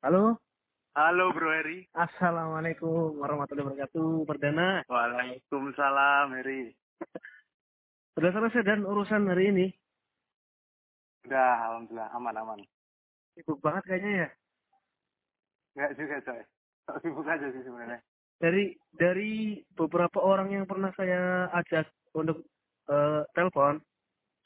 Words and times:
Halo, 0.00 0.32
Halo 0.96 1.28
Bro 1.36 1.52
Heri. 1.60 1.84
Assalamualaikum 1.92 3.20
warahmatullahi 3.20 3.68
wabarakatuh, 3.68 4.24
Perdana. 4.24 4.80
Waalaikumsalam 4.88 6.40
Heri. 6.40 6.72
Sudah 8.16 8.32
selesai 8.32 8.64
dan 8.64 8.88
urusan 8.88 9.28
hari 9.28 9.52
ini? 9.52 9.66
Udah, 11.28 11.52
alhamdulillah 11.68 12.08
aman 12.16 12.32
aman. 12.32 12.60
Sibuk 13.36 13.60
banget 13.60 13.92
kayaknya 13.92 14.12
ya. 14.24 14.28
Enggak 15.76 15.92
juga 16.00 16.16
coy. 16.24 16.42
Sibuk 17.04 17.26
aja 17.28 17.46
sih 17.52 17.60
sebenarnya. 17.60 18.00
Dari 18.40 18.72
dari 18.96 19.60
beberapa 19.76 20.16
orang 20.24 20.48
yang 20.48 20.64
pernah 20.64 20.96
saya 20.96 21.52
ajak 21.60 21.92
untuk 22.16 22.40
eh, 22.88 23.20
telepon, 23.36 23.84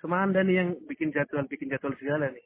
cuma 0.03 0.19
anda 0.19 0.43
nih 0.43 0.67
yang 0.67 0.71
bikin 0.91 1.15
jadwal, 1.15 1.47
bikin 1.47 1.71
jadwal 1.71 1.95
segala 2.03 2.27
nih. 2.35 2.43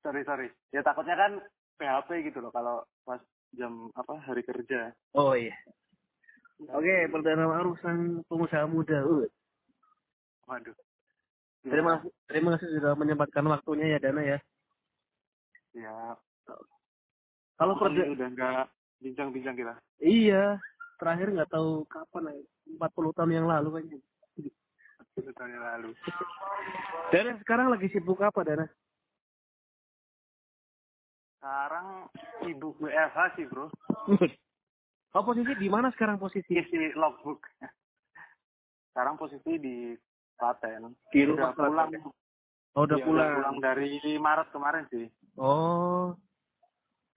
Sorry 0.00 0.22
sorry. 0.24 0.48
Ya 0.72 0.80
takutnya 0.80 1.16
kan 1.16 1.32
PHP 1.76 2.32
gitu 2.32 2.40
loh 2.40 2.52
kalau 2.52 2.84
pas 3.04 3.20
jam 3.56 3.88
apa 3.96 4.16
hari 4.24 4.44
kerja. 4.44 4.94
Oh 5.16 5.36
iya. 5.36 5.52
Oke, 6.68 7.08
Perdana 7.08 7.48
urusan 7.64 8.20
pengusaha 8.28 8.68
muda. 8.68 9.00
Uh. 9.00 9.24
Waduh. 10.44 10.76
Terima, 11.60 12.00
terima 12.24 12.56
kasih 12.56 12.80
sudah 12.80 12.92
menyempatkan 12.96 13.44
waktunya 13.48 13.96
ya 13.96 13.98
Dana 14.00 14.22
ya. 14.24 14.38
Ya. 15.76 16.16
Kalau 17.60 17.76
kerja, 17.76 18.08
udah 18.08 18.28
enggak 18.32 18.64
bincang-bincang 19.04 19.56
kita. 19.56 19.74
iya, 20.00 20.56
terakhir 20.96 21.28
nggak 21.28 21.52
tahu 21.52 21.84
kapan 21.92 22.32
ya, 22.32 22.40
40 22.80 23.16
tahun 23.16 23.36
yang 23.36 23.46
lalu 23.48 23.68
kayaknya. 23.76 23.98
Tahun 25.36 25.50
yang 25.52 25.64
lalu. 25.68 25.90
Dana 27.12 27.32
sekarang 27.44 27.68
lagi 27.68 27.92
sibuk 27.92 28.24
apa 28.24 28.40
Dana? 28.40 28.64
Sekarang 31.40 32.04
sibuk 32.38 32.76
WFH 32.78 33.18
sih 33.34 33.46
bro. 33.48 33.66
Oh 35.10 35.26
posisi 35.26 35.50
di 35.58 35.66
mana 35.66 35.90
sekarang 35.90 36.22
posisi? 36.22 36.54
Isi 36.54 36.94
logbook. 36.94 37.42
Sekarang 38.94 39.18
posisi 39.18 39.58
di 39.58 39.90
Klaten. 40.38 40.94
Di 41.10 41.26
Udah 41.26 41.50
rumah 41.50 41.50
Klaten, 41.50 41.66
pulang. 41.66 41.88
ya? 41.90 42.00
Oh, 42.78 42.82
udah 42.86 42.94
Iya, 42.94 43.06
pulang. 43.10 43.30
pulang 43.34 43.56
dari 43.58 43.90
Maret 44.14 44.48
kemarin 44.54 44.86
sih. 44.86 45.10
Oh. 45.34 46.14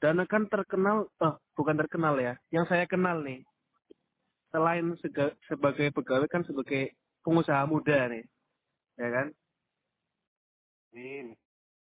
Dana 0.02 0.26
kan 0.26 0.50
terkenal, 0.50 1.06
oh, 1.22 1.34
bukan 1.54 1.78
terkenal 1.78 2.18
ya. 2.18 2.34
Yang 2.50 2.74
saya 2.74 2.90
kenal 2.90 3.22
nih, 3.22 3.46
selain 4.50 4.90
sega- 4.98 5.38
sebagai 5.46 5.94
pegawai 5.94 6.26
kan 6.26 6.42
sebagai 6.50 6.98
pengusaha 7.22 7.62
muda 7.70 8.10
nih, 8.10 8.26
ya 8.98 9.10
kan? 9.14 9.28
Ini 10.98 11.38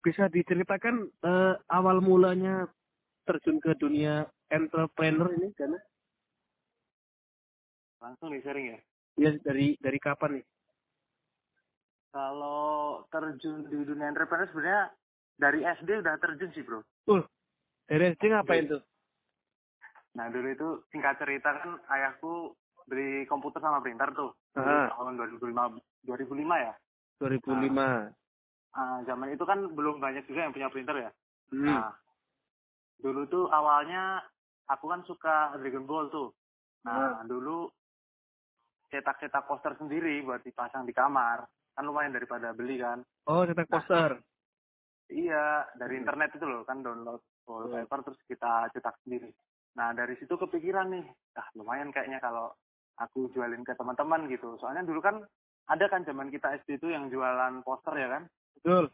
Bisa 0.02 0.28
diceritakan 0.30 1.08
eh, 1.08 1.54
awal 1.70 2.00
mulanya 2.00 2.66
terjun 3.26 3.58
ke 3.58 3.74
dunia 3.78 4.26
entrepreneur 4.50 5.30
ini, 5.34 5.50
Dana? 5.58 5.78
langsung 8.06 8.30
nih 8.30 8.42
sharing 8.44 8.66
ya. 8.70 8.78
Ya 9.16 9.30
dari 9.42 9.74
dari 9.82 9.98
kapan 9.98 10.38
nih? 10.38 10.44
Kalau 12.12 13.02
terjun 13.10 13.66
di 13.68 13.78
dunia 13.82 14.08
entrepreneur 14.08 14.46
sebenarnya 14.52 14.82
dari 15.36 15.60
SD 15.64 16.00
udah 16.04 16.14
terjun 16.20 16.50
sih 16.54 16.62
bro. 16.62 16.80
Uh, 17.10 17.24
dari 17.90 18.14
SD 18.14 18.32
ngapain 18.32 18.70
tuh? 18.70 18.82
Nah 20.16 20.32
dulu 20.32 20.48
itu 20.48 20.68
singkat 20.94 21.20
cerita 21.20 21.60
kan 21.60 21.76
ayahku 21.92 22.56
beli 22.88 23.26
komputer 23.28 23.60
sama 23.60 23.82
printer 23.84 24.08
tuh. 24.16 24.32
Dulu 24.56 24.64
Ah. 24.64 24.88
Tahun 24.94 25.18
2005, 25.20 25.76
2005 26.08 26.56
ya. 26.56 26.72
2005. 27.20 28.12
Ah, 28.76 29.00
zaman 29.08 29.32
itu 29.32 29.40
kan 29.48 29.72
belum 29.72 29.98
banyak 30.04 30.28
juga 30.28 30.44
yang 30.44 30.52
punya 30.52 30.68
printer 30.68 30.96
ya. 31.08 31.10
Hmm. 31.48 31.64
Nah, 31.64 31.88
dulu 33.00 33.24
tuh 33.24 33.44
awalnya 33.48 34.20
aku 34.68 34.84
kan 34.92 35.00
suka 35.08 35.56
Dragon 35.56 35.88
Ball 35.88 36.12
tuh. 36.12 36.28
Nah, 36.84 37.24
dulu 37.24 37.72
cetak-cetak 38.92 39.48
poster 39.48 39.72
sendiri 39.80 40.20
buat 40.22 40.44
dipasang 40.44 40.84
di 40.84 40.92
kamar. 40.92 41.48
Kan 41.72 41.88
lumayan 41.88 42.12
daripada 42.12 42.52
beli 42.52 42.76
kan. 42.78 43.00
Oh, 43.24 43.48
cetak 43.48 43.66
poster. 43.72 44.20
Iya, 45.06 45.64
dari 45.78 46.02
internet 46.02 46.34
itu 46.34 46.44
loh 46.44 46.66
kan 46.66 46.82
download 46.82 47.22
wallpaper 47.46 48.10
terus 48.10 48.20
kita 48.26 48.66
cetak 48.74 48.98
sendiri. 49.06 49.30
Nah 49.78 49.94
dari 49.94 50.18
situ 50.18 50.34
kepikiran 50.34 50.90
nih, 50.90 51.06
ah 51.38 51.46
lumayan 51.54 51.94
kayaknya 51.94 52.18
kalau 52.18 52.50
aku 52.98 53.30
jualin 53.30 53.62
ke 53.62 53.78
teman-teman 53.78 54.26
gitu. 54.26 54.58
Soalnya 54.58 54.82
dulu 54.82 54.98
kan 54.98 55.22
ada 55.70 55.86
kan 55.86 56.02
zaman 56.02 56.34
kita 56.34 56.58
SD 56.58 56.82
itu 56.82 56.90
yang 56.90 57.06
jualan 57.06 57.62
poster 57.62 57.94
ya 57.94 58.18
kan? 58.18 58.26
Betul. 58.56 58.84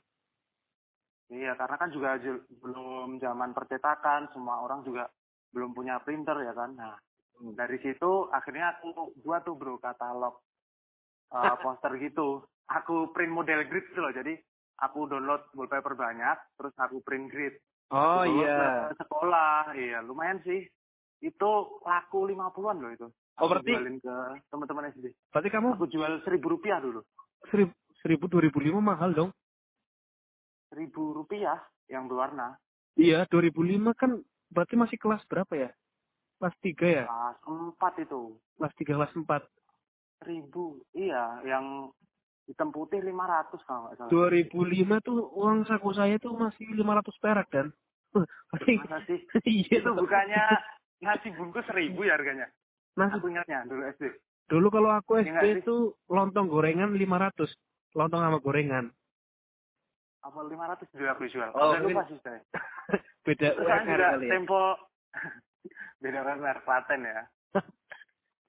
Iya, 1.33 1.57
karena 1.57 1.77
kan 1.77 1.89
juga 1.89 2.21
ju- 2.21 2.45
belum 2.61 3.17
zaman 3.17 3.57
percetakan, 3.57 4.29
semua 4.31 4.61
orang 4.61 4.85
juga 4.85 5.09
belum 5.51 5.73
punya 5.73 5.97
printer 6.01 6.37
ya 6.41 6.53
kan. 6.53 6.77
Nah 6.77 6.93
dari 7.57 7.81
situ 7.81 8.29
akhirnya 8.29 8.77
aku 8.77 9.17
buat 9.19 9.43
tuh 9.43 9.57
bro 9.57 9.81
katalog 9.81 10.37
uh, 11.31 11.57
poster 11.65 11.97
gitu. 11.97 12.45
Aku 12.69 13.11
print 13.13 13.33
model 13.33 13.65
grid 13.67 13.85
gitu 13.89 14.01
loh. 14.01 14.13
Jadi 14.13 14.37
aku 14.79 15.05
download 15.07 15.45
wallpaper 15.53 15.93
banyak, 15.93 16.37
terus 16.57 16.73
aku 16.77 17.01
print 17.01 17.29
grid. 17.29 17.57
Oh 17.93 18.25
iya. 18.25 18.89
ke 18.89 18.97
sekolah, 18.99 19.77
iya 19.77 20.01
lumayan 20.01 20.41
sih. 20.41 20.65
Itu 21.21 21.81
laku 21.85 22.25
50-an 22.25 22.77
loh 22.77 22.91
itu. 22.91 23.09
Oh, 23.41 23.49
Aku 23.49 23.57
berarti- 23.57 23.73
jualin 23.73 23.97
ke 23.99 24.17
teman-teman 24.49 24.93
SD. 24.93 25.07
Berarti 25.29 25.49
kamu 25.49 25.69
Aku 25.77 25.87
jual 25.89 26.13
seribu 26.23 26.53
rupiah 26.53 26.77
dulu. 26.77 27.01
seribu, 27.49 27.73
seribu 28.01 28.25
dua 28.29 28.43
ribu 28.45 28.59
lima 28.61 28.81
mahal 28.81 29.13
dong. 29.13 29.31
Seribu 30.73 31.13
rupiah 31.13 31.61
yang 31.93 32.09
berwarna. 32.09 32.57
Iya, 32.97 33.29
2005 33.29 33.93
kan 33.93 34.25
berarti 34.49 34.75
masih 34.81 34.97
kelas 34.97 35.21
berapa 35.29 35.53
ya? 35.53 35.71
Kelas 36.41 36.57
3 36.65 36.89
ya? 36.89 37.05
Kelas 37.05 37.39
empat 37.45 37.93
itu. 38.01 38.41
Kelas 38.57 38.73
3, 38.81 38.97
kelas 38.97 39.13
4. 39.13 39.45
Seribu. 40.25 40.81
Iya, 40.97 41.45
yang 41.45 41.93
hitam 42.49 42.73
putih 42.73 43.05
500 43.05 43.69
kalau 43.69 43.81
nggak 43.87 43.97
salah. 44.01 44.11
2005 44.11 45.05
tuh 45.05 45.19
uang 45.37 45.69
saku 45.69 45.91
saya 45.93 46.17
tuh 46.17 46.33
masih 46.35 46.67
500 46.73 47.21
perak 47.21 47.47
dan. 47.53 47.69
Berarti 48.13 48.73
Masa 48.81 48.99
sih? 49.09 49.21
iya 49.61 49.77
itu 49.81 49.91
bukannya 49.93 50.43
nasi 51.05 51.29
bungkus 51.37 51.65
seribu 51.69 52.05
ya 52.05 52.17
harganya? 52.17 52.49
Nasi 52.97 53.17
Aku 53.21 53.29
ingatnya 53.29 53.65
dulu 53.69 53.85
SD. 53.93 54.05
dulu 54.53 54.69
kalau 54.69 54.91
aku 54.93 55.25
SD 55.25 55.45
sih? 55.49 55.61
itu 55.65 55.77
lontong 56.13 56.49
gorengan 56.49 56.93
500. 56.93 57.49
Lontong 57.97 58.21
sama 58.21 58.39
gorengan. 58.41 58.93
Apa 60.23 60.39
500 60.41 60.87
juga 60.89 61.09
aku 61.13 61.27
jual? 61.27 61.51
Oh, 61.51 61.59
Oh, 61.61 61.71
mungkin- 61.75 61.93
lupa 61.93 62.03
sih 62.07 62.19
saya. 62.23 62.41
Beda 63.27 63.49
kan 63.55 63.83
UMR 63.83 63.87
juga 63.89 64.07
kali 64.09 64.27
ya. 64.27 64.33
tempo 64.33 64.61
beda 66.03 66.19
UMR 66.25 66.59
Klaten 66.63 67.01
ya. 67.03 67.21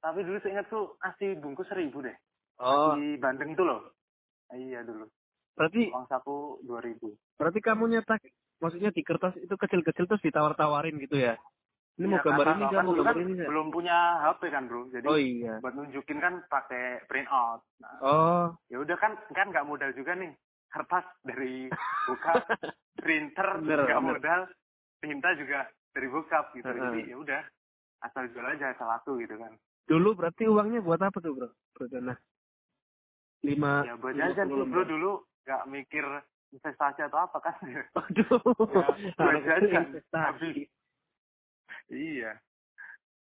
Tapi 0.04 0.20
dulu 0.22 0.38
saya 0.38 0.52
ingat 0.54 0.68
tuh 0.68 0.98
nasi 1.00 1.26
bungkus 1.36 1.68
seribu 1.68 2.02
deh. 2.02 2.16
Oh, 2.58 2.94
Di 2.94 3.18
Bandung 3.18 3.52
itu 3.52 3.64
loh. 3.64 3.94
Iya 4.50 4.82
dulu. 4.82 5.10
berarti 5.54 5.86
Uang 5.88 6.06
saku 6.08 6.62
2000. 6.66 6.98
berarti 7.38 7.60
kamu 7.60 7.84
nyetak 7.88 8.26
maksudnya 8.58 8.90
di 8.90 9.02
kertas 9.02 9.38
itu 9.38 9.54
kecil-kecil 9.54 10.06
terus 10.08 10.22
ditawar-tawarin 10.22 10.98
gitu 10.98 11.14
ya. 11.16 11.38
Ini 11.94 12.10
mau 12.10 12.18
Iya, 12.18 12.26
gambar 12.26 12.46
ini 12.48 12.64
kan 12.64 12.70
kan, 12.72 12.84
mau 12.84 12.94
gambar 12.96 13.06
kan 13.08 13.22
ini 13.22 13.32
nggak? 13.36 13.50
belum 13.50 13.68
punya 13.70 13.98
HP 14.20 14.42
kan 14.50 14.64
bro. 14.66 14.90
Jadi 14.90 15.06
Oh 15.06 15.14
iya. 15.16 15.54
buat 15.60 15.74
nunjukin 15.74 16.18
kan 16.18 16.42
pakai 16.48 17.06
print 17.06 17.30
out. 17.30 17.62
Nah, 17.78 17.94
Oh, 18.02 18.46
ya 18.68 18.78
udah 18.78 18.98
kan 18.98 19.14
kan 19.30 19.46
nggak 19.48 19.62
modal 19.64 19.94
juga 19.94 20.14
nih 20.16 20.34
kertas 20.74 21.06
dari 21.22 21.70
buka 22.10 22.34
printer 23.04 23.62
nggak 23.62 23.86
bener. 23.88 24.02
modal 24.02 24.42
tinta 24.98 25.30
juga 25.38 25.70
dari 25.94 26.08
bokap 26.10 26.50
gitu 26.58 26.66
jadi 26.66 27.02
ya 27.06 27.16
udah 27.16 27.42
asal 28.02 28.26
jual 28.34 28.44
aja 28.44 28.74
asal 28.74 28.90
laku 28.90 29.22
gitu 29.22 29.38
kan 29.38 29.54
dulu 29.86 30.18
berarti 30.18 30.50
uangnya 30.50 30.82
buat 30.82 31.00
apa 31.00 31.20
tuh 31.20 31.36
bro? 31.36 31.50
Bro 31.76 31.86
Dana? 31.88 32.16
Lima. 33.44 33.84
ya 33.84 33.94
buat 34.00 34.16
jajan 34.16 34.48
sih 34.48 34.64
bro 34.66 34.84
dulu 34.84 35.12
nggak 35.44 35.64
mikir 35.68 36.06
investasi 36.54 37.02
atau 37.04 37.20
apa 37.22 37.38
kan 37.40 37.56
Aduh. 38.00 38.40
Ya, 38.74 38.88
buat 39.20 39.42
jajan. 39.48 39.84
investasi. 39.92 40.52
iya 41.92 42.40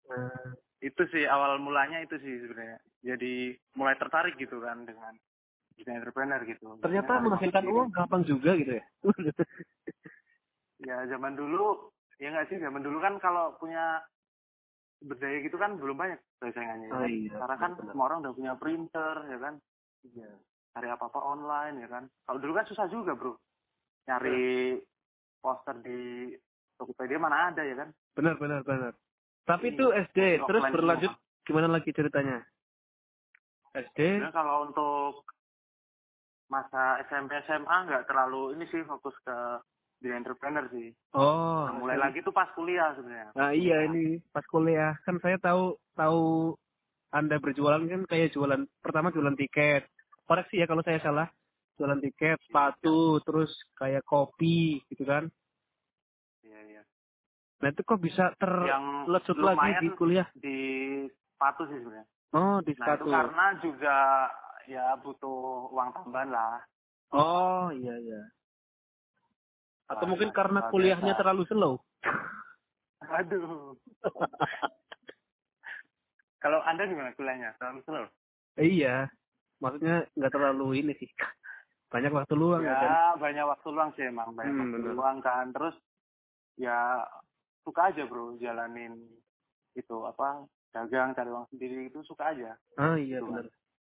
Nah, 0.06 0.54
itu 0.78 1.02
sih 1.10 1.26
awal 1.26 1.58
mulanya 1.58 1.98
itu 1.98 2.14
sih 2.22 2.38
sebenarnya 2.38 2.78
jadi 3.02 3.58
mulai 3.74 3.98
tertarik 3.98 4.38
gitu 4.38 4.62
kan 4.62 4.86
dengan 4.86 5.18
dunia 5.76 6.00
entrepreneur 6.00 6.40
gitu 6.42 6.66
ternyata 6.80 7.12
menghasilkan 7.20 7.64
uang 7.66 7.88
gampang 7.92 8.22
juga 8.24 8.56
gitu 8.56 8.72
ya. 8.76 8.84
ya 10.82 10.96
zaman 11.08 11.36
dulu 11.36 11.92
ya 12.16 12.32
nggak 12.32 12.48
sih 12.48 12.56
zaman 12.60 12.80
dulu 12.80 12.98
kan 12.98 13.16
kalau 13.18 13.56
punya 13.56 14.00
berdaya 15.00 15.44
gitu 15.44 15.56
kan 15.56 15.76
belum 15.76 15.96
banyak 15.96 16.16
saingannya 16.40 16.88
ya 16.88 16.94
Oh 16.94 17.00
kan? 17.04 17.10
iya, 17.12 17.30
sekarang 17.36 17.58
kan 17.60 17.70
semua 17.76 18.04
orang 18.08 18.18
udah 18.24 18.32
punya 18.32 18.52
printer 18.56 19.16
ya 19.28 19.38
kan 19.38 19.54
Iya. 20.06 20.30
cari 20.70 20.88
apa 20.88 21.04
apa 21.10 21.20
online 21.20 21.82
ya 21.82 21.88
kan 21.90 22.04
kalau 22.24 22.38
dulu 22.38 22.52
kan 22.54 22.66
susah 22.68 22.86
juga 22.86 23.12
bro 23.12 23.34
nyari 24.06 24.78
poster 25.42 25.76
di 25.82 26.30
Tokopedia 26.76 27.18
mana 27.18 27.50
ada 27.50 27.64
ya 27.64 27.74
kan 27.74 27.90
Benar 28.12 28.40
benar 28.40 28.64
benar. 28.64 28.92
Tapi 29.44 29.76
itu 29.76 29.92
SD 29.92 30.40
terus 30.42 30.64
semua. 30.64 30.72
berlanjut 30.72 31.12
gimana 31.44 31.68
lagi 31.68 31.92
ceritanya? 31.92 32.40
SD. 33.76 34.24
Nah, 34.24 34.32
kalau 34.32 34.66
untuk 34.66 35.22
masa 36.46 37.02
SMP 37.06 37.34
SMA 37.46 37.76
nggak 37.86 38.06
terlalu 38.06 38.54
ini 38.54 38.64
sih 38.70 38.82
fokus 38.86 39.14
ke 39.26 39.36
di 39.96 40.12
entrepreneur 40.12 40.68
sih. 40.70 40.92
Oh. 41.16 41.66
Nah, 41.66 41.80
mulai 41.80 41.96
lagi 41.96 42.20
tuh 42.20 42.30
pas 42.30 42.46
kuliah 42.52 42.92
sebenarnya. 42.94 43.32
Nah 43.32 43.50
iya 43.56 43.88
ini 43.88 44.20
pas 44.30 44.44
kuliah 44.46 44.94
kan 45.02 45.16
saya 45.24 45.40
tahu 45.40 45.74
tahu 45.96 46.52
anda 47.10 47.40
berjualan 47.40 47.80
kan 47.80 48.02
kayak 48.04 48.36
jualan 48.36 48.68
pertama 48.84 49.08
jualan 49.10 49.34
tiket. 49.34 49.88
Koreksi 50.26 50.60
ya 50.60 50.66
kalau 50.68 50.82
saya 50.84 51.00
salah. 51.00 51.28
Jualan 51.76 52.00
tiket, 52.00 52.40
sepatu, 52.48 53.20
terus 53.20 53.52
kayak 53.76 54.00
kopi 54.08 54.80
gitu 54.88 55.04
kan. 55.04 55.28
Iya, 56.40 56.60
iya. 56.72 56.82
Nah 57.60 57.68
itu 57.68 57.84
kok 57.84 58.00
bisa 58.00 58.32
Yang 58.32 58.84
terlesut 59.04 59.36
lagi 59.36 59.84
di 59.84 59.88
kuliah? 59.92 60.24
di 60.32 60.58
sepatu 61.36 61.68
sih 61.68 61.76
sebenarnya. 61.84 62.08
Oh 62.32 62.64
di 62.64 62.72
Nah, 62.80 62.96
itu 62.96 63.04
sepatu. 63.04 63.04
karena 63.12 63.46
juga 63.60 63.96
ya 64.66 64.98
butuh 65.00 65.70
uang 65.70 65.88
tambahan 65.94 66.30
lah. 66.30 66.58
Oh 67.14 67.70
iya 67.70 67.94
iya. 68.02 68.22
Atau 69.86 70.04
Wah, 70.04 70.10
mungkin 70.10 70.30
karena 70.34 70.66
kuliahnya 70.68 71.14
biasa. 71.14 71.20
terlalu 71.22 71.42
slow. 71.46 71.74
Aduh. 73.06 73.78
Kalau 76.42 76.60
Anda 76.62 76.86
gimana 76.90 77.14
kuliahnya? 77.14 77.54
Terlalu 77.58 77.80
slow? 77.86 78.06
Eh, 78.58 78.66
iya. 78.66 79.06
Maksudnya 79.62 80.04
nggak 80.18 80.32
terlalu 80.34 80.82
ini 80.84 80.92
sih. 80.98 81.08
Banyak 81.88 82.12
waktu 82.12 82.34
luang 82.34 82.66
ya, 82.66 82.74
kan? 82.74 82.90
Ya, 82.90 82.98
banyak 83.16 83.44
waktu 83.46 83.68
luang 83.70 83.90
sih 83.94 84.04
emang. 84.10 84.34
Banyak 84.34 84.52
Hmm, 84.52 84.60
waktu 84.66 84.76
benar. 84.82 84.92
luang 84.94 85.18
kan. 85.22 85.46
Terus 85.54 85.74
ya 86.58 87.06
suka 87.62 87.94
aja 87.94 88.02
bro 88.06 88.34
jalanin 88.38 88.96
itu 89.76 89.96
apa 90.06 90.46
dagang 90.74 91.12
cari 91.14 91.30
uang 91.30 91.46
sendiri 91.54 91.88
itu 91.88 92.02
suka 92.02 92.34
aja. 92.34 92.58
Ah 92.76 92.98
iya 92.98 93.22
Betul. 93.22 93.30
benar. 93.32 93.46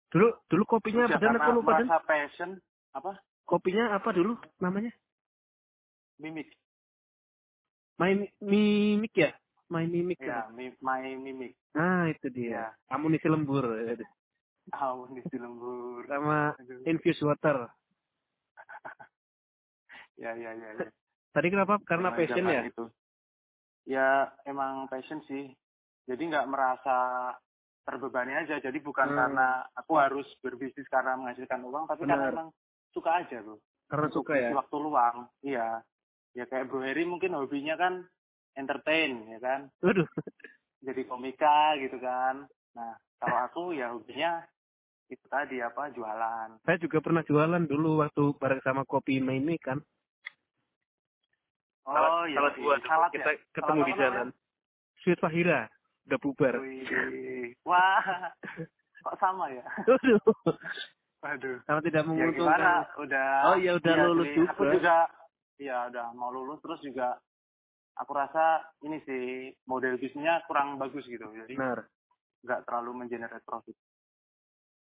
Dulu 0.09 0.29
dulu 0.49 0.63
kopinya 0.65 1.05
ya 1.05 1.17
apa 1.17 1.21
dan 1.21 1.37
aku 1.37 1.51
lupa 1.61 1.73
dan 1.79 1.89
passion 2.05 2.51
apa 2.97 3.21
kopinya 3.45 3.93
apa 3.93 4.09
dulu 4.13 4.37
namanya? 4.61 4.93
mimik 6.19 6.49
My 7.99 8.15
Mimik 8.39 9.15
ya? 9.19 9.35
My 9.69 9.85
Mimik 9.85 10.23
ya 10.23 10.47
ya. 10.47 10.55
mi, 10.55 10.71
my 10.81 11.03
mimik 11.19 11.53
Nah 11.75 12.09
itu 12.09 12.31
ya 12.31 12.73
dia. 12.73 12.95
Amunisi 12.95 13.27
lembur. 13.29 13.67
awan 14.73 15.17
di 15.17 15.39
lembur 15.41 16.05
Sama 16.07 16.53
Aduh. 16.61 16.85
infused 16.85 17.25
water. 17.25 17.67
ya 20.23 20.31
ya 20.37 20.51
ya, 20.55 20.69
ya. 20.77 20.87
Tadi 21.35 21.49
kenapa? 21.53 21.81
Karena 21.85 22.13
Zaman- 22.13 22.19
passion 22.21 22.47
ya? 22.49 22.63
itu 22.65 22.85
ya 23.89 24.09
emang 24.45 24.85
passion 24.93 25.21
sih 25.25 25.49
jadi 26.05 26.21
nggak 26.21 26.49
merasa 26.49 26.97
terbebani 27.89 28.37
aja 28.37 28.61
jadi 28.61 28.77
bukan 28.79 29.09
Hmm. 29.09 29.17
karena 29.17 29.49
aku 29.73 29.97
harus 29.97 30.29
berbisnis 30.39 30.85
karena 30.87 31.17
menghasilkan 31.17 31.65
uang 31.65 31.89
tapi 31.89 32.05
Benar. 32.05 32.21
karena 32.21 32.29
emang 32.37 32.49
suka 32.93 33.11
aja 33.17 33.41
bro 33.41 33.57
Karena 33.89 34.09
suka 34.13 34.33
ya? 34.37 34.53
waktu 34.53 34.77
luang 34.77 35.17
iya 35.41 35.81
ya 36.37 36.45
kayak 36.45 36.69
Bro 36.69 36.85
Heri 36.85 37.03
mungkin 37.03 37.33
hobinya 37.33 37.75
kan 37.75 38.05
entertain 38.53 39.25
ya 39.27 39.41
kan 39.41 39.61
Waduh. 39.81 40.05
jadi 40.87 41.01
komika 41.09 41.73
gitu 41.81 41.97
kan 41.97 42.45
nah 42.77 42.93
kalau 43.17 43.39
aku 43.43 43.63
ya 43.73 43.89
hobinya 43.91 44.45
itu 45.09 45.25
tadi 45.25 45.57
apa 45.59 45.89
jualan 45.89 46.61
Saya 46.63 46.77
juga 46.77 47.01
pernah 47.01 47.25
jualan 47.25 47.65
dulu 47.65 48.05
waktu 48.05 48.37
bareng 48.37 48.61
sama 48.61 48.85
kopi 48.85 49.17
Mimik 49.19 49.65
kan. 49.65 49.81
oh 51.89 52.29
iya 52.29 52.37
salah 52.37 52.53
iya. 52.53 52.61
dua 52.61 52.77
salad 52.85 53.11
kita 53.11 53.31
ya? 53.33 53.41
ketemu 53.57 53.81
Salad 53.81 53.89
di 53.89 53.93
jalan. 53.97 54.29
Sweet 55.01 55.19
Fahira. 55.19 55.61
Udah 56.05 56.19
bubar. 56.21 56.55
Wih. 57.49 57.55
wah 57.69 58.05
kok 59.05 59.17
sama 59.21 59.49
ya 59.53 59.65
Waduh. 61.19 61.59
Sama 61.67 61.83
tidak 61.83 62.07
ya 62.07 62.31
gimana 62.31 62.87
menguntungkan. 62.87 63.03
udah 63.03 63.31
Oh, 63.51 63.57
iya, 63.59 63.73
udah 63.75 63.95
lulus 64.07 64.27
sih. 64.31 64.45
aku 64.47 64.63
juga. 64.71 64.75
juga 64.79 64.97
ya 65.59 65.77
udah 65.91 66.07
mau 66.15 66.31
lulus 66.31 66.63
terus 66.63 66.79
juga 66.87 67.19
aku 67.99 68.15
rasa 68.15 68.63
ini 68.87 69.03
sih 69.03 69.51
model 69.67 69.99
bisnisnya 69.99 70.47
kurang 70.47 70.79
bagus 70.79 71.03
gitu 71.11 71.27
jadi 71.27 71.55
Benar. 71.59 71.91
nggak 72.47 72.61
terlalu 72.67 72.91
mengenerate 73.03 73.43
profit 73.43 73.75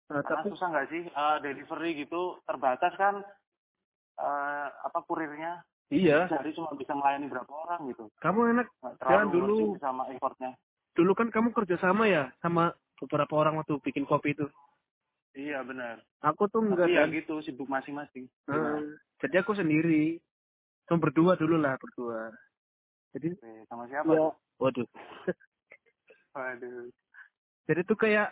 Nah, 0.06 0.22
karena 0.22 0.46
tapi 0.46 0.54
susah 0.54 0.68
nggak 0.70 0.88
sih 0.94 1.04
eh, 1.10 1.38
delivery 1.42 1.92
gitu 1.98 2.38
terbatas 2.46 2.94
kan 2.94 3.26
eh, 4.22 4.68
apa 4.86 5.02
kurirnya 5.06 5.66
iya, 5.90 6.30
sehari 6.30 6.54
cuma 6.54 6.74
bisa 6.78 6.94
melayani 6.94 7.26
berapa 7.26 7.50
orang 7.50 7.90
gitu 7.90 8.10
kamu 8.22 8.54
enak. 8.54 8.68
Jangan 9.02 9.30
dulu. 9.34 9.78
sama 9.82 10.06
effortnya 10.14 10.54
Dulu 10.96 11.12
kan 11.12 11.28
kamu 11.28 11.52
kerja 11.52 11.76
sama 11.78 12.08
ya 12.08 12.32
sama 12.40 12.72
beberapa 12.98 13.36
orang 13.36 13.60
waktu 13.60 13.76
bikin 13.84 14.08
kopi 14.08 14.32
itu. 14.32 14.48
iya 15.36 15.60
benar 15.62 16.00
Aku 16.24 16.48
tuh 16.48 16.64
enggak 16.64 16.88
tapi 16.88 16.96
ya 16.96 17.04
kan. 17.04 17.12
gitu 17.12 17.36
sibuk 17.44 17.68
masing-masing 17.68 18.26
Eh, 18.48 18.56
Gimana? 18.56 18.80
jadi 19.20 19.44
aku 19.44 19.52
sendiri. 19.54 20.18
Cuma 20.88 21.02
berdua 21.02 21.36
dulu 21.36 21.58
lah, 21.58 21.76
berdua. 21.76 22.30
Jadi, 23.12 23.34
Oke, 23.34 23.52
sama 23.68 23.84
siapa 23.90 24.06
ya, 24.08 24.30
waduh. 24.56 24.86
waduh 26.36 26.88
Jadi 27.66 27.82
tuh 27.84 27.98
kayak 27.98 28.32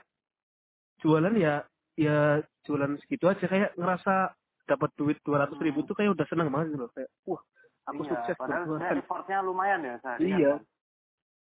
jualan 1.02 1.34
ya, 1.36 1.66
ya 1.98 2.40
jualan 2.64 2.96
segitu 3.04 3.26
aja 3.28 3.44
kayak 3.44 3.74
ngerasa 3.76 4.32
dapat 4.64 4.90
duit 4.96 5.18
dua 5.26 5.44
ratus 5.44 5.60
ribu 5.60 5.84
Hmm. 5.84 5.90
tuh 5.92 5.96
kayak 5.98 6.14
udah 6.16 6.28
seneng 6.30 6.48
banget 6.48 6.72
gitu 6.72 6.88
loh. 6.88 6.92
Kayak, 6.96 7.10
wah, 7.28 7.42
aku 7.90 8.02
iya, 8.06 8.12
sukses 8.16 8.36
padahal 8.40 8.80
effortnya 8.80 9.38
lumayan 9.44 9.82
ya 9.84 9.96
sehari 10.00 10.24
Iya. 10.30 10.52
kan? 10.56 10.64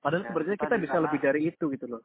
Padahal 0.03 0.27
Ya, 0.27 0.29
sebenarnya 0.29 0.59
kita 0.59 0.77
bisa 0.83 0.97
lebih 0.99 1.21
dari 1.23 1.41
itu 1.47 1.65
gitu 1.71 1.87
loh. 1.87 2.03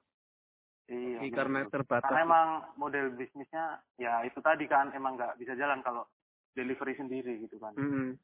iya 0.88 1.20
Tapi 1.20 1.34
karena 1.34 1.60
terbatas. 1.68 2.08
karena 2.08 2.22
emang 2.24 2.48
model 2.78 3.12
bisnisnya 3.18 3.82
ya 3.98 4.24
itu 4.24 4.40
tadi 4.40 4.70
kan 4.70 4.94
emang 4.96 5.18
nggak 5.20 5.36
bisa 5.36 5.52
jalan 5.58 5.84
kalau 5.84 6.08
delivery 6.56 6.96
sendiri 6.96 7.44
gitu 7.44 7.60
kan 7.60 7.76
Mm-mm. 7.76 8.16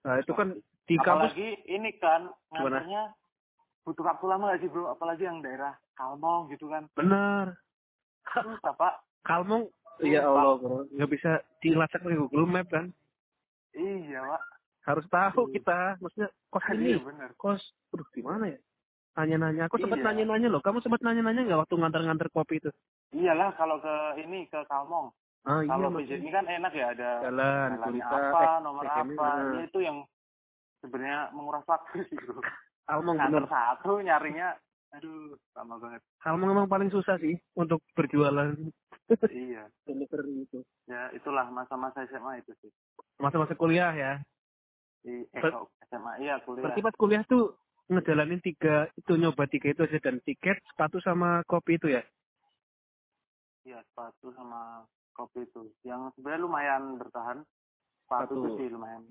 Nah, 0.00 0.16
itu 0.16 0.32
kan 0.32 0.56
di 0.88 0.96
kampus 0.96 1.36
apalagi 1.36 1.48
ini 1.68 1.90
kan 2.00 2.32
nganternya 2.48 3.12
butuh 3.84 4.04
waktu 4.08 4.24
lama 4.24 4.54
gak 4.54 4.60
sih 4.64 4.70
bro 4.72 4.88
apalagi 4.88 5.28
yang 5.28 5.44
daerah 5.44 5.76
Kalmong 5.92 6.48
gitu 6.48 6.72
kan 6.72 6.88
benar. 6.96 7.52
terus 8.32 8.56
apa 8.64 9.04
Kalmong, 9.20 9.68
ya 10.00 10.24
Allah 10.24 10.56
bro, 10.56 10.88
nggak 10.88 11.10
bisa 11.12 11.44
dilacak 11.60 12.00
pakai 12.00 12.16
Google 12.16 12.48
Map 12.48 12.72
kan. 12.72 12.88
iya 13.76 14.24
pak 14.24 14.42
Harus 14.90 15.06
tahu 15.06 15.42
Hmm. 15.46 15.52
kita, 15.52 15.78
maksudnya 15.98 16.28
kos 16.46 16.64
ini, 16.72 16.90
iya 16.90 16.98
bener 16.98 17.30
kos, 17.34 17.62
aduh 17.90 18.08
gimana 18.10 18.44
ya? 18.46 18.58
Nanya-nanya, 19.12 19.62
aku 19.66 19.76
sempat 19.78 19.98
Iya. 19.98 20.06
nanya-nanya 20.06 20.48
loh. 20.48 20.60
Kamu 20.60 20.78
sempat 20.80 21.00
nanya-nanya 21.00 21.42
nggak 21.44 21.60
waktu 21.62 21.74
nganter-nganter 21.76 22.28
kopi 22.30 22.58
itu? 22.58 22.70
iyalah 23.10 23.50
kalau 23.54 23.78
ke 23.78 23.94
ini 24.22 24.46
ke 24.46 24.62
Kalmong 24.66 25.10
Ah 25.42 25.58
iya, 25.60 25.68
kalau 25.68 25.90
ini 25.98 26.30
kan 26.30 26.46
enak 26.46 26.70
ya 26.70 26.94
ada 26.94 27.10
jalan, 27.24 27.68
gurita, 27.82 28.06
apa 28.06 28.38
eh, 28.38 28.56
nomor 28.62 28.82
TKM, 28.84 29.08
apa. 29.10 29.26
Ini 29.50 29.60
itu 29.66 29.78
yang 29.80 29.96
sebenarnya 30.78 31.20
menguras 31.32 31.66
waktu 31.66 32.06
sih 32.06 32.16
bro 32.16 32.38
Kalmong 32.86 33.18
bener. 33.18 33.44
satu 33.46 33.98
nyarinya 33.98 34.54
aduh 34.90 35.34
lama 35.52 35.74
banget 35.78 36.02
Kalmong 36.18 36.48
memang 36.50 36.66
paling 36.66 36.86
susah 36.88 37.18
sih 37.18 37.34
untuk 37.54 37.82
berjualan 37.92 38.54
iya 39.26 39.66
delivery 39.86 40.46
itu. 40.46 40.62
ya 40.86 41.10
itulah 41.10 41.46
masa-masa 41.48 42.06
SMA 42.06 42.38
itu 42.38 42.54
sih 42.60 42.70
Masa-masa 43.18 43.52
kuliah 43.52 43.90
ya. 43.90 44.22
Di 45.00 45.24
eh, 45.24 45.40
kok 45.40 45.72
SMA 45.88 46.12
iya 46.20 46.38
kuliah 46.44 46.62
Berarti 46.68 46.80
pas 46.84 46.96
kuliah 46.96 47.22
tuh 47.24 47.56
ngejalanin 47.90 48.38
tiga 48.44 48.86
itu 48.94 49.12
nyoba 49.18 49.50
tiga 49.50 49.74
itu 49.74 49.82
aja 49.82 49.98
dan 49.98 50.22
tiket, 50.22 50.62
sepatu 50.70 51.02
sama 51.02 51.42
kopi 51.50 51.74
itu 51.74 51.90
ya. 51.90 52.02
Iya, 53.66 53.82
sepatu 53.90 54.30
sama 54.38 54.86
kopi 55.12 55.42
itu. 55.42 55.66
Yang 55.82 56.14
sebenarnya 56.14 56.46
lumayan 56.46 56.82
bertahan. 56.96 57.42
Sepatu 58.06 58.34
Sepatu. 58.34 58.46
itu 58.46 58.48
sih 58.62 58.68
lumayan. 58.70 59.02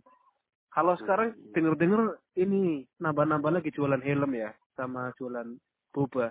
Kalau 0.69 0.93
sekarang 0.95 1.33
denger-denger 1.51 2.01
ini 2.37 2.85
nambah-nambah 3.01 3.51
lagi 3.59 3.73
jualan 3.73 3.99
helm 3.99 4.31
ya 4.37 4.53
sama 4.77 5.11
jualan 5.17 5.57
boba. 5.91 6.29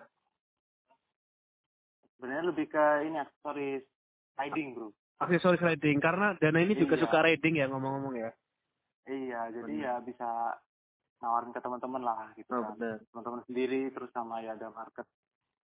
Sebenarnya 2.16 2.44
lebih 2.50 2.66
ke 2.70 2.84
ini 3.06 3.18
aksesoris 3.18 3.82
riding, 4.38 4.68
bro. 4.74 4.88
Aksesoris 5.18 5.62
riding 5.62 5.98
karena 5.98 6.34
Dana 6.38 6.58
ini 6.62 6.78
juga 6.78 6.94
Iya. 6.96 7.02
suka 7.06 7.18
riding 7.26 7.54
ya 7.58 7.66
ngomong-ngomong 7.66 8.14
ya. 8.18 8.30
Iya, 9.08 9.40
jadi 9.50 9.64
Bener. 9.64 9.84
ya 9.88 9.94
bisa 9.98 10.28
nawarin 11.18 11.50
ke 11.50 11.58
teman-teman 11.58 12.02
lah 12.04 12.28
gitu 12.36 12.52
Oh, 12.52 12.62
kan. 12.62 13.00
Teman-teman 13.10 13.42
sendiri 13.44 13.88
terus 13.88 14.12
sama 14.12 14.38
ya 14.38 14.52
ada 14.52 14.68
market 14.68 15.08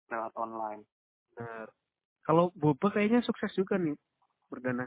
lewat 0.08 0.36
online. 0.36 0.84
Benar. 1.32 1.72
Kalau 2.22 2.52
boba 2.54 2.92
kayaknya 2.92 3.24
sukses 3.24 3.50
juga 3.52 3.80
nih 3.80 3.96
berdana. 4.46 4.86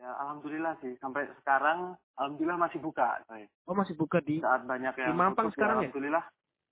Ya 0.00 0.16
alhamdulillah 0.16 0.80
sih 0.80 0.96
sampai 0.96 1.28
sekarang 1.36 1.92
alhamdulillah 2.16 2.56
masih 2.56 2.80
buka 2.80 3.20
saya. 3.26 3.44
Oh 3.68 3.76
masih 3.76 3.92
buka 3.92 4.22
di 4.22 4.40
Saat 4.40 4.64
banyak 4.64 4.96
yang 4.96 5.12
Mampang 5.12 5.52
tutup, 5.52 5.60
sekarang 5.60 5.76
ya? 5.76 5.80
alhamdulillah 5.84 6.24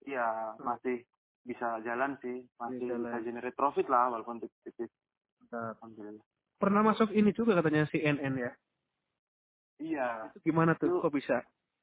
iya 0.06 0.26
Hmm. 0.54 0.64
masih 0.64 1.04
bisa 1.44 1.68
jalan 1.82 2.16
sih, 2.18 2.40
masih 2.56 2.80
Bisa 2.80 2.94
bisa, 2.96 3.08
jalan. 3.10 3.24
generate 3.26 3.56
profit 3.56 3.86
lah 3.88 4.08
walaupun 4.08 4.38
tipis-tipis. 4.38 4.88
Alhamdulillah. 5.50 6.24
pernah 6.56 6.82
masuk 6.82 7.12
ini 7.12 7.30
juga 7.30 7.54
katanya 7.54 7.84
CNN 7.86 8.34
ya. 8.34 8.50
Iya, 9.78 10.30
Itu 10.34 10.38
gimana 10.44 10.74
tuh? 10.74 10.88
Itu- 10.88 11.00
Kok 11.00 11.14
bisa? 11.14 11.36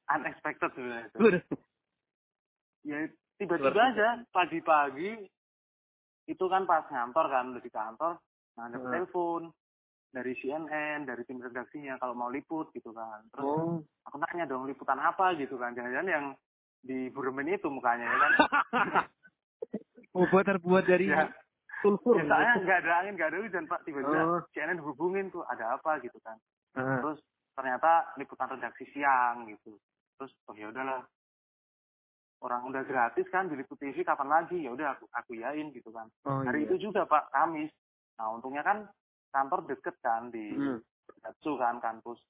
unexpected 0.06 0.70
sebenarnya. 0.70 1.10
itu. 1.40 1.56
Ya 2.84 2.98
tiba-tiba 3.36 3.82
aja 3.84 4.08
pagi-pagi 4.30 5.26
itu 6.24 6.44
kan 6.46 6.62
pas 6.62 6.86
ngantor 6.86 7.26
kan 7.26 7.44
udah 7.50 7.60
di 7.60 7.68
kantor 7.68 8.14
nah 8.54 8.66
ada 8.66 8.78
Hmm. 8.78 8.88
telepon 8.88 9.42
dari 10.08 10.32
CNN, 10.34 11.04
dari 11.04 11.20
tim 11.24 11.36
redaksinya 11.36 11.98
kalau 11.98 12.14
mau 12.14 12.30
liput 12.30 12.70
gitu 12.70 12.88
kan. 12.90 13.20
Terus 13.28 13.44
Oh. 13.44 13.82
aku 14.02 14.16
nanya 14.18 14.46
dong 14.46 14.64
liputan 14.64 14.96
apa 14.96 15.34
gitu 15.34 15.56
kan. 15.56 15.72
Jangan-jangan 15.72 16.08
yang 16.08 16.26
di 16.80 17.10
Burmen 17.10 17.50
itu 17.50 17.66
mukanya 17.66 18.06
ya 18.06 18.16
kan. 18.16 18.32
Boba 20.10 20.40
terbuat 20.42 20.86
dari 20.86 21.10
ya, 21.10 21.28
sulfur. 21.82 22.16
ya, 22.16 22.24
soalnya 22.24 22.54
nggak 22.58 22.78
ada 22.80 22.92
angin, 22.96 23.12
nggak 23.14 23.28
ada 23.28 23.38
hujan 23.42 23.64
Pak. 23.66 23.80
Tiba-tiba 23.82 24.22
Oh. 24.22 24.40
CNN 24.50 24.80
hubungin 24.80 25.28
tuh 25.28 25.44
ada 25.44 25.76
apa 25.76 26.00
gitu 26.00 26.16
kan. 26.22 26.38
Ah. 26.72 27.02
Terus 27.02 27.20
ternyata 27.56 28.12
liputan 28.20 28.52
redaksi 28.52 28.84
siang 28.92 29.48
gitu. 29.48 29.80
Terus 30.20 30.32
oh 30.46 30.54
ya 30.54 30.68
udahlah. 30.68 31.00
Orang 32.44 32.68
udah 32.68 32.84
gratis 32.84 33.24
kan 33.32 33.48
diliput 33.48 33.80
TV 33.80 34.04
kapan 34.04 34.28
lagi? 34.28 34.60
Ya 34.60 34.70
udah 34.76 34.92
aku 34.92 35.08
aku 35.08 35.40
yain 35.40 35.72
gitu 35.72 35.88
kan. 35.88 36.04
Oh, 36.28 36.44
Hari 36.44 36.62
iya. 36.62 36.66
itu 36.68 36.92
juga 36.92 37.08
Pak 37.08 37.32
Kamis. 37.32 37.72
Nah 38.20 38.28
untungnya 38.36 38.60
kan 38.60 38.84
kantor 39.32 39.64
deket 39.64 39.96
kan 40.04 40.28
di 40.28 40.52
Hmm. 40.52 40.78
Kan 41.40 41.80
kampus 41.80 42.20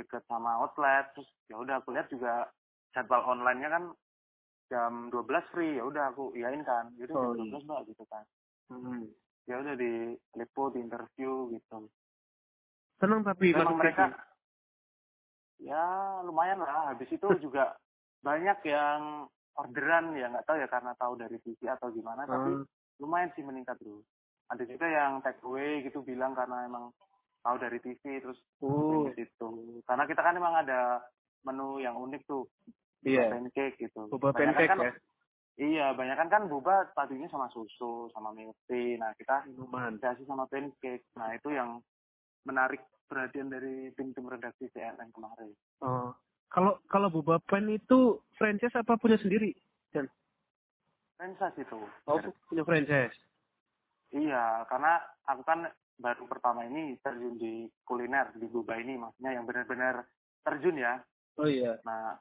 deket 0.00 0.24
sama 0.24 0.64
outlet. 0.64 1.12
Terus 1.12 1.28
ya 1.52 1.60
udah 1.60 1.84
aku 1.84 1.92
lihat 1.92 2.08
juga 2.08 2.48
jadwal 2.96 3.20
online-nya 3.36 3.68
kan 3.68 3.84
jam 4.72 4.92
12 5.12 5.52
free. 5.52 5.76
Ya 5.76 5.84
udah 5.84 6.08
aku 6.08 6.32
yain 6.40 6.64
kan. 6.64 6.88
Jadi 6.96 7.12
Oh, 7.12 7.36
jam 7.36 7.44
iya. 7.44 7.60
12 7.60 7.68
Mbak 7.68 7.80
gitu 7.92 8.04
kan. 8.08 8.24
Hmm. 8.72 9.12
Ya 9.44 9.60
udah 9.60 9.74
di 9.76 10.16
liput, 10.40 10.72
di 10.72 10.80
interview 10.80 11.52
gitu. 11.52 11.84
Senang 12.96 13.20
tapi 13.28 13.52
masuk 13.52 13.76
mereka. 13.76 14.29
Ya 15.60 15.84
lumayan 16.24 16.60
lah. 16.60 16.92
Habis 16.92 17.10
itu 17.12 17.26
juga 17.40 17.76
banyak 18.20 18.58
yang 18.64 19.28
orderan 19.56 20.16
ya 20.16 20.28
nggak 20.28 20.46
tahu 20.46 20.56
ya 20.56 20.68
karena 20.68 20.92
tahu 20.96 21.14
dari 21.16 21.36
TV 21.40 21.68
atau 21.68 21.92
gimana. 21.92 22.24
Tapi 22.24 22.50
Ah. 22.56 22.64
lumayan 23.00 23.32
sih 23.36 23.44
meningkat 23.44 23.76
bro. 23.80 24.00
Ada 24.50 24.66
juga 24.66 24.86
yang 24.88 25.22
take 25.22 25.40
away 25.46 25.84
gitu 25.84 26.02
bilang 26.02 26.34
karena 26.34 26.66
emang 26.66 26.90
tahu 27.40 27.56
dari 27.56 27.78
TV 27.80 28.20
terus 28.20 28.36
Oh, 28.60 29.08
di 29.08 29.24
situ. 29.24 29.80
Karena 29.86 30.04
kita 30.04 30.20
kan 30.20 30.36
emang 30.36 30.54
ada 30.58 31.00
menu 31.46 31.80
yang 31.80 31.96
unik 31.96 32.28
tuh, 32.28 32.44
iya. 33.00 33.32
pancake 33.32 33.80
gitu. 33.80 34.10
Boba 34.12 34.34
Banyakan 34.36 34.52
pancake 34.52 34.68
kan, 34.68 34.78
ya. 34.84 34.92
Iya, 35.60 35.86
banyak 35.92 36.16
kan 36.16 36.28
kan 36.32 36.42
boba 36.48 36.88
tadinya 36.96 37.28
sama 37.28 37.48
susu, 37.52 38.08
sama 38.12 38.32
milk 38.32 38.56
tea. 38.64 38.96
Nah 38.96 39.12
kita 39.16 39.44
Minuman. 39.48 39.96
dikasih 39.96 40.24
sama 40.24 40.44
pancake. 40.48 41.04
Nah 41.16 41.32
itu 41.32 41.48
yang 41.52 41.80
menarik 42.44 42.80
perhatian 43.10 43.50
dari 43.50 43.90
tim-tim 43.98 44.26
redaksi 44.26 44.70
CNN 44.70 45.10
kemarin. 45.10 45.50
Oh. 45.82 46.14
Kalau 46.50 46.82
kalau 46.90 47.06
boba 47.14 47.38
pen 47.46 47.70
itu 47.70 48.18
franchise 48.34 48.74
apa 48.74 48.98
punya 48.98 49.14
sendiri? 49.22 49.54
Dan 49.94 50.10
Franchise 51.14 51.62
itu. 51.62 51.78
oh, 52.10 52.18
punya 52.50 52.66
franchise. 52.66 53.14
Iya, 54.10 54.66
karena 54.66 54.98
aku 55.30 55.46
kan 55.46 55.70
baru 56.02 56.26
pertama 56.26 56.66
ini 56.66 56.98
terjun 56.98 57.38
di 57.38 57.70
kuliner 57.86 58.34
di 58.34 58.50
boba 58.50 58.74
ini, 58.82 58.98
maksudnya 58.98 59.38
yang 59.38 59.46
benar-benar 59.46 60.02
terjun 60.42 60.74
ya. 60.74 60.98
Oh 61.38 61.46
iya. 61.46 61.78
Nah, 61.86 62.18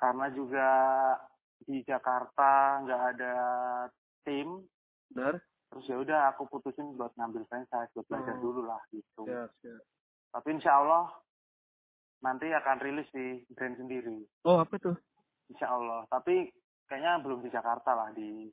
karena 0.00 0.32
juga 0.32 0.68
di 1.60 1.84
Jakarta 1.84 2.80
nggak 2.80 3.02
ada 3.12 3.34
tim, 4.24 4.64
Benar. 5.10 5.42
Terus 5.70 5.86
ya 5.86 5.96
udah 5.96 6.34
aku 6.34 6.46
putusin 6.46 6.94
buat 6.94 7.14
ngambil 7.14 7.46
franchise, 7.46 7.90
buat 7.94 8.06
belajar 8.06 8.34
Oh. 8.36 8.42
dulu 8.42 8.60
lah 8.66 8.82
gitu. 8.90 9.22
Siap, 9.22 9.50
siap. 9.60 9.82
Tapi 10.30 10.48
insya 10.52 10.72
Allah 10.76 11.06
nanti 12.20 12.46
akan 12.46 12.76
rilis 12.80 13.08
di 13.10 13.40
brand 13.50 13.74
sendiri, 13.74 14.18
Oh, 14.44 14.58
apa 14.58 14.76
tuh? 14.76 14.98
insya 15.48 15.70
Allah. 15.70 16.04
Tapi 16.06 16.50
kayaknya 16.84 17.22
belum 17.22 17.40
di 17.40 17.50
Jakarta 17.50 17.94
lah, 17.94 18.10
di 18.10 18.50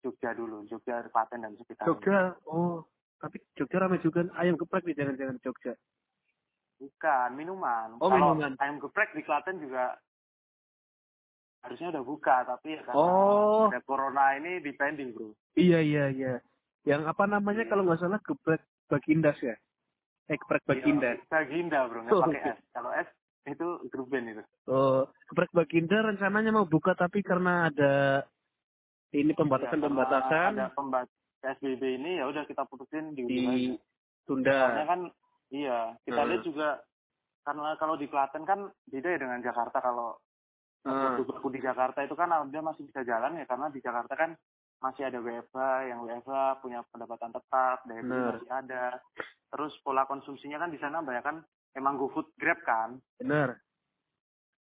Jogja 0.00 0.32
dulu, 0.32 0.64
Jogja, 0.66 1.04
Klaten 1.06 1.40
dan 1.40 1.52
sekitarnya. 1.54 1.88
Jogja. 1.88 2.20
Oh, 2.44 2.84
tapi 3.16 3.40
Jogja 3.54 3.78
ramai 3.78 4.00
juga 4.00 4.24
ayam 4.34 4.56
geprek 4.56 4.84
di 4.84 4.92
jangan-jangan 4.92 5.40
Jogja. 5.40 5.72
Bukan, 6.76 7.28
minuman. 7.32 7.96
Oh, 8.02 8.10
Kalau 8.10 8.34
minuman. 8.34 8.52
ayam 8.58 8.76
geprek 8.80 9.12
di 9.12 9.22
Klaten 9.22 9.60
juga 9.60 9.96
harusnya 11.64 11.88
udah 11.90 12.04
buka, 12.04 12.36
tapi 12.44 12.76
ya 12.76 12.80
karena 12.84 13.00
Oh. 13.00 13.66
ada 13.66 13.80
corona 13.82 14.36
ini 14.36 14.60
dipending 14.60 15.10
bro. 15.10 15.32
Iya, 15.54 15.80
iya, 15.80 16.04
iya. 16.08 16.34
Yang 16.84 17.08
apa 17.08 17.24
namanya 17.24 17.64
Iya. 17.64 17.70
kalau 17.72 17.82
nggak 17.82 17.98
salah 17.98 18.20
geprek 18.20 18.60
Bagindas 18.86 19.38
ya? 19.40 19.56
Eh, 20.26 20.36
geprek 20.36 20.60
Baginda. 20.64 21.16
Iya, 21.16 21.24
Baginda 21.26 21.78
bro, 21.84 21.98
nggak 22.02 22.12
Oh, 22.12 22.22
pakai 22.22 22.42
es. 22.46 22.58
Kalau 22.70 22.90
es 22.92 23.08
itu 23.44 23.66
grup 23.88 24.08
band 24.08 24.28
itu. 24.30 24.42
Oh, 24.66 25.08
geprek 25.26 25.50
Baginda 25.50 25.96
rencananya 26.02 26.50
mau 26.50 26.64
buka 26.64 26.92
tapi 26.92 27.20
karena 27.20 27.68
ada 27.68 27.92
ini 29.10 29.30
Ya, 29.30 29.36
pembatasan-pembatasan 29.36 30.52
karena 30.52 30.66
Ada 30.66 30.76
pembat 30.76 31.06
PSBB 31.40 31.82
ini 31.94 32.18
ya 32.18 32.24
udah 32.26 32.44
kita 32.44 32.64
putusin 32.64 33.12
di 33.12 33.24
di 33.24 33.44
tunda. 34.24 34.84
kan 34.84 35.08
iya, 35.48 35.92
kita 36.02 36.18
Hmm. 36.18 36.28
lihat 36.28 36.42
juga 36.42 36.68
karena 37.40 37.76
kalau 37.76 37.94
di 37.94 38.08
Klaten 38.08 38.42
kan 38.42 38.60
beda 38.86 39.06
ya 39.06 39.18
dengan 39.18 39.38
Jakarta 39.38 39.78
kalau 39.78 40.16
Waktu 40.84 41.48
di 41.56 41.60
Jakarta 41.64 42.04
itu 42.04 42.12
kan 42.12 42.28
dia 42.52 42.60
masih 42.60 42.84
bisa 42.84 43.00
jalan 43.02 43.40
ya 43.40 43.44
karena 43.48 43.72
di 43.72 43.80
Jakarta 43.80 44.12
kan 44.12 44.30
masih 44.84 45.08
ada 45.08 45.16
WFH 45.16 45.58
yang 45.88 46.04
WFH 46.04 46.60
punya 46.60 46.84
pendapatan 46.92 47.32
tetap 47.32 47.80
daya 47.88 48.04
beli 48.04 48.20
masih 48.36 48.50
ada. 48.52 48.84
Terus 49.48 49.72
pola 49.80 50.04
konsumsinya 50.04 50.60
kan 50.60 50.68
di 50.68 50.76
sana 50.76 51.00
banyak 51.00 51.24
kan 51.24 51.36
emang 51.72 51.96
GoFood 51.96 52.36
Grab 52.36 52.60
kan. 52.68 53.00
Benar. 53.16 53.56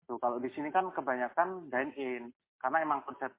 tuh 0.09 0.19
kalau 0.19 0.43
di 0.43 0.51
sini 0.51 0.67
kan 0.75 0.91
kebanyakan 0.91 1.71
dine 1.71 1.93
in 1.95 2.23
karena 2.59 2.83
emang 2.83 2.99
konsep 3.07 3.31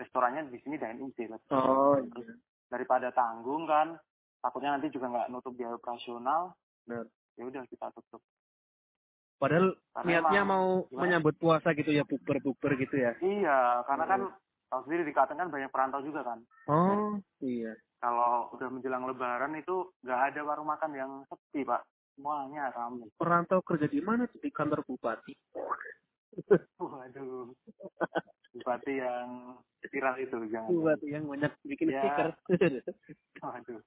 restorannya 0.00 0.48
di 0.48 0.56
sini 0.64 0.80
dine 0.80 0.96
in 1.04 1.12
sih 1.12 1.28
Oh, 1.52 2.00
Terus 2.00 2.24
iya. 2.24 2.34
daripada 2.72 3.12
tanggung 3.12 3.68
kan 3.68 4.00
takutnya 4.40 4.72
nanti 4.80 4.88
juga 4.88 5.12
nggak 5.12 5.28
nutup 5.28 5.52
biaya 5.52 5.76
operasional 5.76 6.56
ya 7.36 7.44
udah 7.44 7.60
kita 7.68 7.92
tutup 7.92 8.24
Padahal 9.40 9.72
Karena 9.90 10.04
niatnya 10.06 10.42
emang- 10.42 10.52
mau 10.52 10.66
gimana? 10.84 11.00
menyambut 11.00 11.34
puasa 11.34 11.72
gitu 11.72 11.90
ya, 11.90 12.04
bukber-bukber 12.04 12.76
gitu 12.76 12.92
ya. 12.94 13.16
iya 13.20 13.80
karena 13.82 14.04
kan 14.04 14.20
Hmm. 14.22 14.36
tahu 14.68 14.80
sendiri 14.84 15.02
di 15.02 15.12
Klaten 15.12 15.34
kan 15.34 15.48
banyak 15.48 15.66
perantau 15.68 15.98
juga 16.00 16.20
kan 16.22 16.38
Oh, 16.68 17.16
iya. 17.40 17.72
kalau 17.98 18.52
udah 18.52 18.68
menjelang 18.68 19.02
lebaran 19.02 19.56
itu 19.56 19.88
nggak 19.98 20.20
ada 20.28 20.40
warung 20.42 20.68
makan 20.68 20.92
yang 20.92 21.10
sepi 21.24 21.64
pak 21.64 21.80
semuanya 22.12 22.68
ramai 22.70 23.08
Perantau 23.14 23.58
kerja 23.60 23.86
di 23.86 23.98
mana? 23.98 24.28
Di 24.28 24.48
kantor 24.50 24.84
bupati. 24.84 25.32
waduh 26.78 27.50
bupati 28.52 28.92
yang 28.94 29.56
viral 29.82 30.14
itu 30.16 30.36
jangan 30.46 30.68
Bupati 30.68 31.06
yang 31.08 31.24
banyak 31.24 31.52
bikin 31.64 31.88
Ya. 31.88 32.00
stiker. 32.02 32.28
waduh 33.40 33.80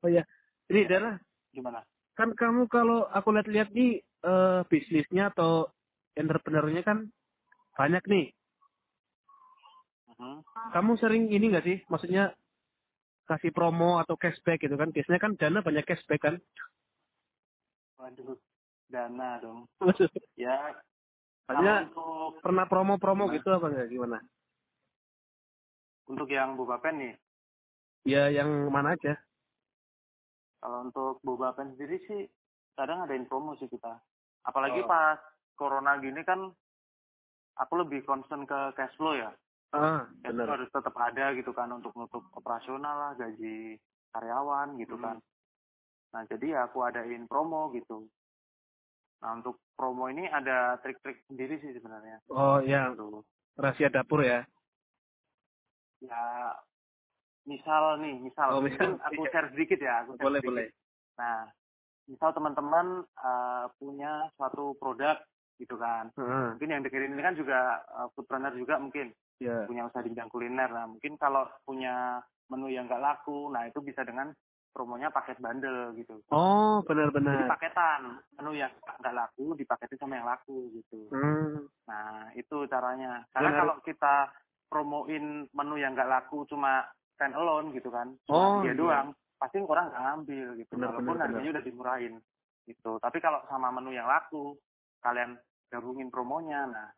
oh 0.00 0.08
ya, 0.08 0.24
ini 0.66 0.84
Dara, 0.84 1.14
gimana 1.50 1.80
kan 2.18 2.30
kamu 2.36 2.66
kalau 2.68 3.06
aku 3.10 3.34
lihat-lihat 3.34 3.70
di 3.72 3.98
eh, 4.00 4.60
bisnisnya 4.68 5.32
atau 5.32 5.68
entrepreneurnya 6.14 6.82
kan 6.84 7.08
banyak 7.78 8.04
nih. 8.06 8.26
Mhm. 10.18 10.44
Kamu 10.74 10.92
sering 11.00 11.32
ini 11.32 11.48
nggak 11.48 11.64
sih? 11.64 11.78
Maksudnya 11.88 12.34
kasih 13.30 13.54
promo 13.54 14.02
atau 14.02 14.18
cashback 14.18 14.60
gitu 14.60 14.74
kan? 14.74 14.90
Biasanya 14.90 15.20
kan 15.22 15.32
dana 15.38 15.62
banyak 15.62 15.86
cashback 15.86 16.20
kan? 16.20 16.36
waduh 18.00 18.36
dana 18.88 19.36
dong 19.44 19.68
ya 20.40 20.72
untuk 21.84 22.40
pernah 22.40 22.64
promo-promo 22.64 23.28
Gimana? 23.28 23.36
gitu 23.36 23.48
apa 23.52 23.66
nggak? 23.68 23.88
Gimana? 23.92 24.18
untuk 26.10 26.28
yang 26.32 26.56
boba 26.56 26.80
pen 26.80 26.96
nih 26.98 27.14
Ya 28.08 28.32
yang 28.32 28.72
mana 28.72 28.96
aja? 28.96 29.20
Kalau 30.60 30.86
untuk 30.86 31.18
boba 31.24 31.56
pen 31.56 31.72
sendiri 31.74 31.98
sih 32.06 32.22
kadang 32.76 33.02
adain 33.04 33.24
promo 33.26 33.56
sih 33.56 33.66
kita 33.66 33.98
apalagi 34.44 34.80
Oh. 34.84 34.88
pas 34.88 35.18
corona 35.56 35.96
gini 36.00 36.20
kan 36.22 36.48
aku 37.56 37.72
lebih 37.80 38.04
concern 38.04 38.44
ke 38.44 38.72
cash 38.76 38.94
flow 38.96 39.16
ya 39.16 39.32
Ah, 39.70 40.02
itu 40.10 40.34
benar. 40.34 40.58
harus 40.58 40.70
tetap 40.74 40.94
ada 40.98 41.30
gitu 41.38 41.54
kan 41.54 41.70
untuk 41.70 41.94
nutup 41.94 42.26
operasional 42.34 42.90
lah, 42.90 43.12
gaji 43.14 43.78
karyawan 44.10 44.74
gitu 44.82 44.98
Hmm. 44.98 45.04
kan. 45.06 45.16
Nah, 46.10 46.22
jadi 46.26 46.58
ya 46.58 46.60
aku 46.66 46.82
adain 46.82 47.30
promo 47.30 47.70
gitu. 47.70 48.10
Nah, 49.22 49.38
untuk 49.38 49.62
promo 49.78 50.10
ini 50.10 50.26
ada 50.26 50.74
trik-trik 50.82 51.22
sendiri 51.30 51.62
sih 51.62 51.70
sebenarnya. 51.70 52.18
Oh 52.26 52.58
ya, 52.58 52.90
Gitu. 52.90 53.22
rahasia 53.62 53.94
dapur 53.94 54.26
ya. 54.26 54.42
Ya, 56.02 56.22
misal 57.44 57.98
nih, 57.98 58.16
misal, 58.18 58.48
Oh, 58.52 58.62
misal. 58.62 58.96
aku 59.00 59.22
share 59.28 59.48
sedikit 59.50 59.78
ya. 59.78 60.04
Aku 60.04 60.14
share 60.14 60.26
Boleh, 60.26 60.40
sedikit. 60.40 60.50
boleh. 60.52 60.66
Nah, 61.16 61.38
misal 62.06 62.30
teman-teman 62.32 62.86
eh, 63.04 63.64
punya 63.76 64.12
suatu 64.34 64.74
produk 64.76 65.16
gitu 65.56 65.76
kan. 65.76 66.08
Ah, 66.16 66.56
Mungkin 66.56 66.70
yang 66.70 66.82
dengerin 66.82 67.12
ini 67.12 67.22
kan 67.22 67.34
juga 67.34 67.58
eh, 67.80 68.08
foodpreneur 68.12 68.54
juga 68.54 68.76
mungkin. 68.76 69.12
ya. 69.40 69.64
punya 69.64 69.88
usaha 69.88 70.04
di 70.04 70.12
bidang 70.12 70.28
kuliner. 70.28 70.68
Nah, 70.68 70.84
mungkin 70.84 71.16
kalau 71.16 71.48
punya 71.64 72.20
menu 72.52 72.68
yang 72.68 72.84
nggak 72.84 73.00
laku, 73.00 73.48
nah 73.48 73.64
itu 73.64 73.80
bisa 73.80 74.04
dengan 74.04 74.28
promonya 74.68 75.08
paket 75.08 75.40
bundle 75.40 75.96
gitu. 75.96 76.20
Oh, 76.28 76.84
Jadi 76.84 76.92
benar-benar. 76.92 77.48
paketan, 77.48 78.20
menu 78.36 78.52
yang 78.54 78.68
nggak 79.00 79.16
laku 79.16 79.56
dipaketin 79.56 79.96
sama 79.96 80.20
yang 80.20 80.28
laku 80.28 80.68
gitu. 80.76 81.08
Hmm. 81.08 81.64
Nah, 81.88 82.28
itu 82.36 82.68
caranya. 82.68 83.24
Karena 83.32 83.48
Benar. 83.48 83.60
kalau 83.64 83.74
kita 83.80 84.14
promoin 84.68 85.24
menu 85.50 85.74
yang 85.80 85.96
nggak 85.96 86.06
laku 86.06 86.44
cuma 86.44 86.84
stand 87.20 87.36
alone 87.36 87.76
gitu 87.76 87.92
kan, 87.92 88.16
Oh, 88.32 88.64
cuma 88.64 88.64
dia 88.64 88.72
iya. 88.72 88.80
doang, 88.80 89.08
pasti 89.36 89.60
orang 89.60 89.92
nggak 89.92 90.04
ngambil 90.08 90.46
gitu. 90.56 90.72
Benar, 90.72 90.88
walaupun 90.96 91.12
benar, 91.12 91.24
harganya 91.28 91.50
udah 91.52 91.64
dimurahin 91.68 92.14
gitu. 92.64 92.92
Tapi 92.96 93.18
kalau 93.20 93.44
sama 93.52 93.68
menu 93.68 93.92
yang 93.92 94.08
laku 94.08 94.56
kalian 95.04 95.36
gabungin 95.68 96.08
promonya. 96.08 96.64
Nah 96.64 96.88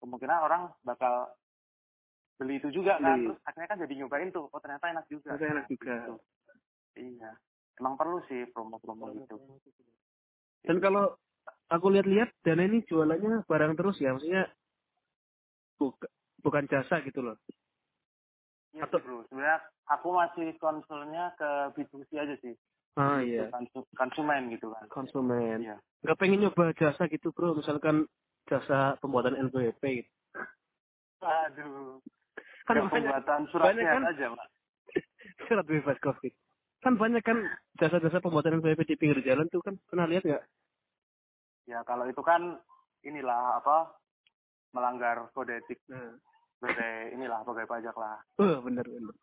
kemungkinan 0.00 0.40
orang 0.40 0.62
bakal 0.80 1.28
beli 2.40 2.56
itu 2.56 2.72
juga 2.72 2.96
kan. 2.96 3.20
Terus 3.20 3.38
akhirnya 3.44 3.68
kan 3.68 3.78
jadi 3.84 3.94
nyobain 4.00 4.32
tuh. 4.32 4.48
Oh 4.48 4.60
ternyata 4.64 4.88
enak 4.88 5.04
juga. 5.12 5.36
Ternyata 5.36 5.52
enak 5.52 5.66
juga. 5.68 5.94
Gitu. 6.00 6.14
iya. 6.96 7.30
Emang 7.76 7.94
perlu 7.94 8.18
sih 8.26 8.48
promo-promo 8.50 9.12
gitu. 9.14 9.36
Dan 10.66 10.82
kalau 10.82 11.14
aku 11.70 11.86
lihat-lihat 11.94 12.34
Dana 12.42 12.66
ini 12.66 12.82
jualannya 12.88 13.46
barang 13.46 13.72
terus 13.78 14.02
ya, 14.02 14.16
maksudnya 14.16 14.50
buka- 15.78 16.10
bukan 16.42 16.66
jasa 16.66 16.98
gitu 17.06 17.22
loh. 17.22 17.38
Iya 18.78 18.86
Atau- 18.86 19.02
sih, 19.02 19.06
bro. 19.10 19.18
Sebenarnya 19.26 19.58
aku 19.90 20.08
masih 20.14 20.46
concernnya 20.56 21.24
ke 21.34 21.50
B2C 21.74 22.10
aja 22.14 22.34
sih. 22.38 22.54
Ah 22.94 23.18
iya, 23.18 23.50
konsu- 23.50 23.86
konsumen 23.94 24.50
gitu 24.50 24.70
kan. 24.70 24.86
Konsumen. 24.86 25.58
iya. 25.62 25.76
Nggak 26.02 26.18
pengen 26.18 26.46
nyoba 26.46 26.70
jasa 26.74 27.06
gitu 27.06 27.30
bro, 27.30 27.54
misalkan 27.54 28.06
jasa 28.46 28.94
pembuatan 28.98 29.34
LPWP 29.34 29.82
gitu. 30.02 30.10
aduh. 31.18 31.98
Kan 32.66 32.74
banyak 32.78 32.90
pembuatan 32.90 33.40
surat 33.50 33.66
banyak 33.70 33.82
sehat 33.82 33.94
kan- 33.98 34.06
aja 34.06 34.26
pak. 34.34 34.48
Surat 35.50 35.64
bebas 35.66 35.98
covid. 35.98 36.32
Kan 36.78 36.94
banyak 36.94 37.22
kan 37.22 37.38
jasa-jasa 37.74 38.22
pembuatan 38.22 38.62
LPWP 38.62 38.82
di 38.84 38.94
pinggir 38.94 39.18
jalan 39.26 39.50
tuh 39.50 39.58
kan. 39.58 39.74
Pernah 39.90 40.06
lihat 40.06 40.22
nggak? 40.22 40.44
ya 41.68 41.84
kalau 41.84 42.08
itu 42.08 42.24
kan 42.24 42.56
inilah 43.04 43.60
apa 43.60 43.92
melanggar 44.72 45.28
kode 45.36 45.52
etik. 45.60 45.76
Nah, 45.92 46.16
sebagai 46.58 46.92
inilah 47.12 47.40
pegawai 47.40 47.70
pajak 47.70 47.94
lah 47.94 48.18
oh 48.36 48.58
bener 48.60 48.84
bener. 48.84 49.14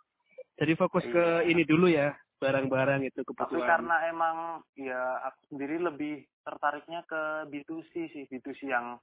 Jadi 0.56 0.72
fokus 0.74 1.04
Iya. 1.04 1.12
ke 1.12 1.26
ini 1.52 1.68
dulu 1.68 1.84
ya, 1.86 2.16
barang-barang 2.40 3.04
itu 3.04 3.20
tapi 3.20 3.28
kebutuhan. 3.28 3.68
karena 3.68 3.96
emang 4.08 4.36
ya 4.74 5.02
aku 5.22 5.52
sendiri 5.52 5.76
lebih 5.78 6.16
tertariknya 6.42 7.04
ke 7.04 7.22
B2C 7.52 7.92
sih 8.08 8.24
B2C 8.26 8.64
yang 8.66 8.96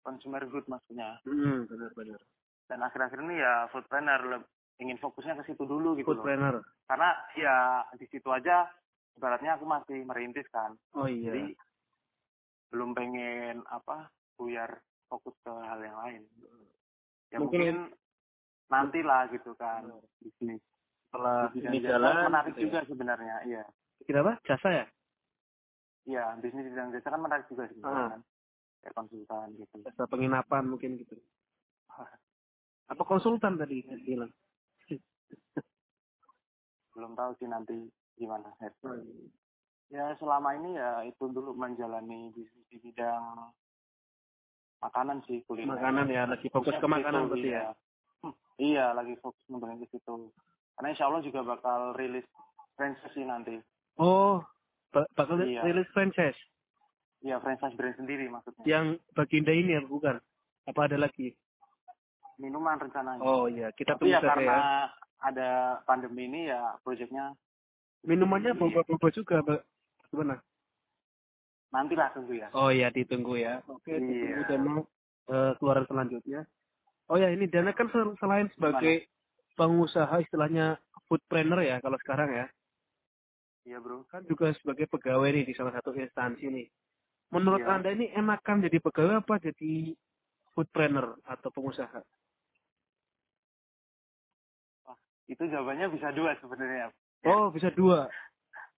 consumer 0.00 0.40
good 0.46 0.64
maksudnya 0.66 1.20
Hmm, 1.22 1.68
benar-benar. 1.68 2.16
dan 2.66 2.80
akhir-akhir 2.80 3.20
ini 3.20 3.36
ya 3.36 3.68
food 3.68 3.84
planner 3.86 4.40
ingin 4.76 4.96
fokusnya 4.96 5.36
ke 5.36 5.44
situ 5.46 5.62
dulu 5.62 5.96
gitu 5.96 6.08
Food 6.08 6.20
loh 6.20 6.24
planner. 6.24 6.56
karena 6.86 7.08
ya 7.36 7.56
di 7.92 8.06
situ 8.08 8.28
aja 8.28 8.64
ibaratnya 9.14 9.56
aku 9.56 9.68
masih 9.68 10.00
merintis 10.02 10.48
kan 10.48 10.72
Oh 10.92 11.04
iya. 11.04 11.28
jadi 11.28 11.52
belum 12.72 12.92
pengen 12.92 13.60
apa 13.68 14.08
buyar 14.34 14.80
fokus 15.06 15.36
ke 15.38 15.52
hal 15.52 15.76
yang 15.78 15.96
lain 15.98 16.22
ya 17.28 17.38
Mungkin- 17.38 17.60
mungkin, 17.60 17.76
nantilah 18.66 19.22
gitu 19.30 19.50
kan 19.54 19.82
bisnis 20.18 20.62
Setelah 21.06 21.48
jasa 21.50 21.78
jalan 21.78 22.14
menarik 22.26 22.50
gitu 22.50 22.58
ya. 22.58 22.64
juga 22.66 22.80
sebenarnya 22.84 23.36
iya 23.44 23.62
Kita 24.02 24.18
apa? 24.20 24.32
Jasa 24.42 24.68
ya? 24.70 24.86
iya 26.04 26.24
bisnis 26.36 26.62
di 26.62 26.70
bidang 26.70 26.90
jasa 26.90 27.08
kan 27.08 27.20
menarik 27.20 27.46
juga 27.46 27.66
sebenarnya 27.66 27.98
Ah. 27.98 28.10
kan 28.12 28.22
kayak 28.80 28.94
konsultan 28.94 29.46
gitu 29.54 29.74
Jasa 29.82 30.02
penginapan 30.04 30.64
mungkin 30.66 30.90
gitu. 30.96 31.14
Apa 32.86 33.02
konsultan 33.02 33.56
tadi 33.56 33.82
bilang? 34.00 34.30
belum 36.92 37.12
tahu 37.12 37.30
sih 37.36 37.44
nanti 37.44 37.76
gimana 38.16 38.48
ya 39.88 40.16
selama 40.16 40.56
ini 40.56 40.74
ya 40.74 41.04
itu 41.04 41.28
dulu 41.28 41.52
menjalani 41.52 42.32
bisnis 42.32 42.64
di 42.66 42.80
bidang 42.80 43.52
makanan 44.86 45.18
sih 45.24 45.42
kuliner 45.44 45.74
Makanan 45.74 46.06
ya, 46.06 46.22
lagi 46.24 46.46
fokus 46.46 46.72
ke 46.72 46.86
makanan 46.86 47.26
berarti 47.26 47.48
ya. 47.48 47.52
iya. 47.52 47.62
Hmm, 48.22 48.34
iya 48.56 48.86
lagi 48.90 49.14
fokus 49.18 49.42
ngembangin 49.46 49.82
ke 49.82 49.92
situ 49.92 50.30
karena 50.74 50.88
insya 50.90 51.06
Allah 51.06 51.20
juga 51.20 51.40
bakal 51.42 51.92
rilis 51.94 52.26
franchise 52.74 53.18
nanti 53.20 53.58
Oh, 53.96 54.44
ba- 54.90 55.08
bakal 55.12 55.40
Iya. 55.40 55.60
rilis 55.62 55.88
franchise 55.90 56.38
iya 57.20 57.36
franchise 57.38 57.74
brand 57.74 57.96
sendiri 57.96 58.28
maksudnya 58.28 58.62
yang 58.62 58.86
baginda 59.12 59.50
ini 59.50 59.72
ya 59.72 59.82
bukan? 59.82 60.20
Apa 60.64 60.86
ada 60.86 60.98
lagi? 60.98 61.34
minuman 62.36 62.76
rencananya 62.76 63.22
Oh 63.22 63.48
iya, 63.48 63.72
kita 63.72 63.94
tapi 63.94 64.06
tunggu 64.06 64.12
ya 64.12 64.20
saja 64.20 64.28
karena 64.30 64.52
ya. 64.52 64.66
ada 65.24 65.48
pandemi 65.82 66.28
ini 66.28 66.46
ya 66.46 66.76
proyeknya 66.80 67.32
Minumannya 68.02 68.54
boba-boba 68.54 69.08
juga, 69.10 69.42
Mbak. 69.42 69.60
Gimana? 70.12 70.38
Nantilah 71.74 72.08
tunggu 72.14 72.34
ya 72.38 72.48
Oh 72.54 72.70
iya, 72.70 72.88
ditunggu 72.94 73.36
ya. 73.36 73.60
Oke, 73.66 73.96
Iya. 73.96 74.00
ditunggu 74.00 74.42
dana 74.46 74.72
eh, 75.26 75.52
keluaran 75.58 75.86
selanjutnya. 75.90 76.40
Oh 77.06 77.18
ya, 77.18 77.30
ini 77.30 77.46
Dana 77.46 77.70
kan 77.70 77.86
sel- 77.90 78.14
selain 78.18 78.50
sebagai 78.54 79.06
pengusaha 79.54 80.22
istilahnya 80.22 80.78
food 81.06 81.22
planner 81.30 81.62
ya 81.62 81.78
kalau 81.82 81.98
sekarang 82.02 82.30
ya. 82.34 82.46
iya 83.66 83.82
bro 83.82 84.06
kan 84.06 84.22
juga 84.30 84.54
sebagai 84.62 84.86
pegawai 84.86 85.26
nih 85.34 85.42
di 85.50 85.54
salah 85.58 85.74
satu 85.74 85.90
instansi 85.94 86.46
nih. 86.46 86.66
Menurut 87.34 87.62
Iya. 87.62 87.74
Anda 87.74 87.90
ini 87.94 88.06
enakan 88.14 88.62
jadi 88.62 88.78
pegawai 88.78 89.22
apa 89.26 89.42
jadi 89.42 89.90
food 90.54 90.70
planner 90.70 91.18
atau 91.26 91.50
pengusaha? 91.50 92.02
itu 95.26 95.42
jawabannya 95.42 95.90
bisa 95.90 96.14
dua 96.14 96.38
sebenarnya 96.38 96.94
Oh, 97.26 97.50
bisa 97.50 97.66
dua. 97.74 98.06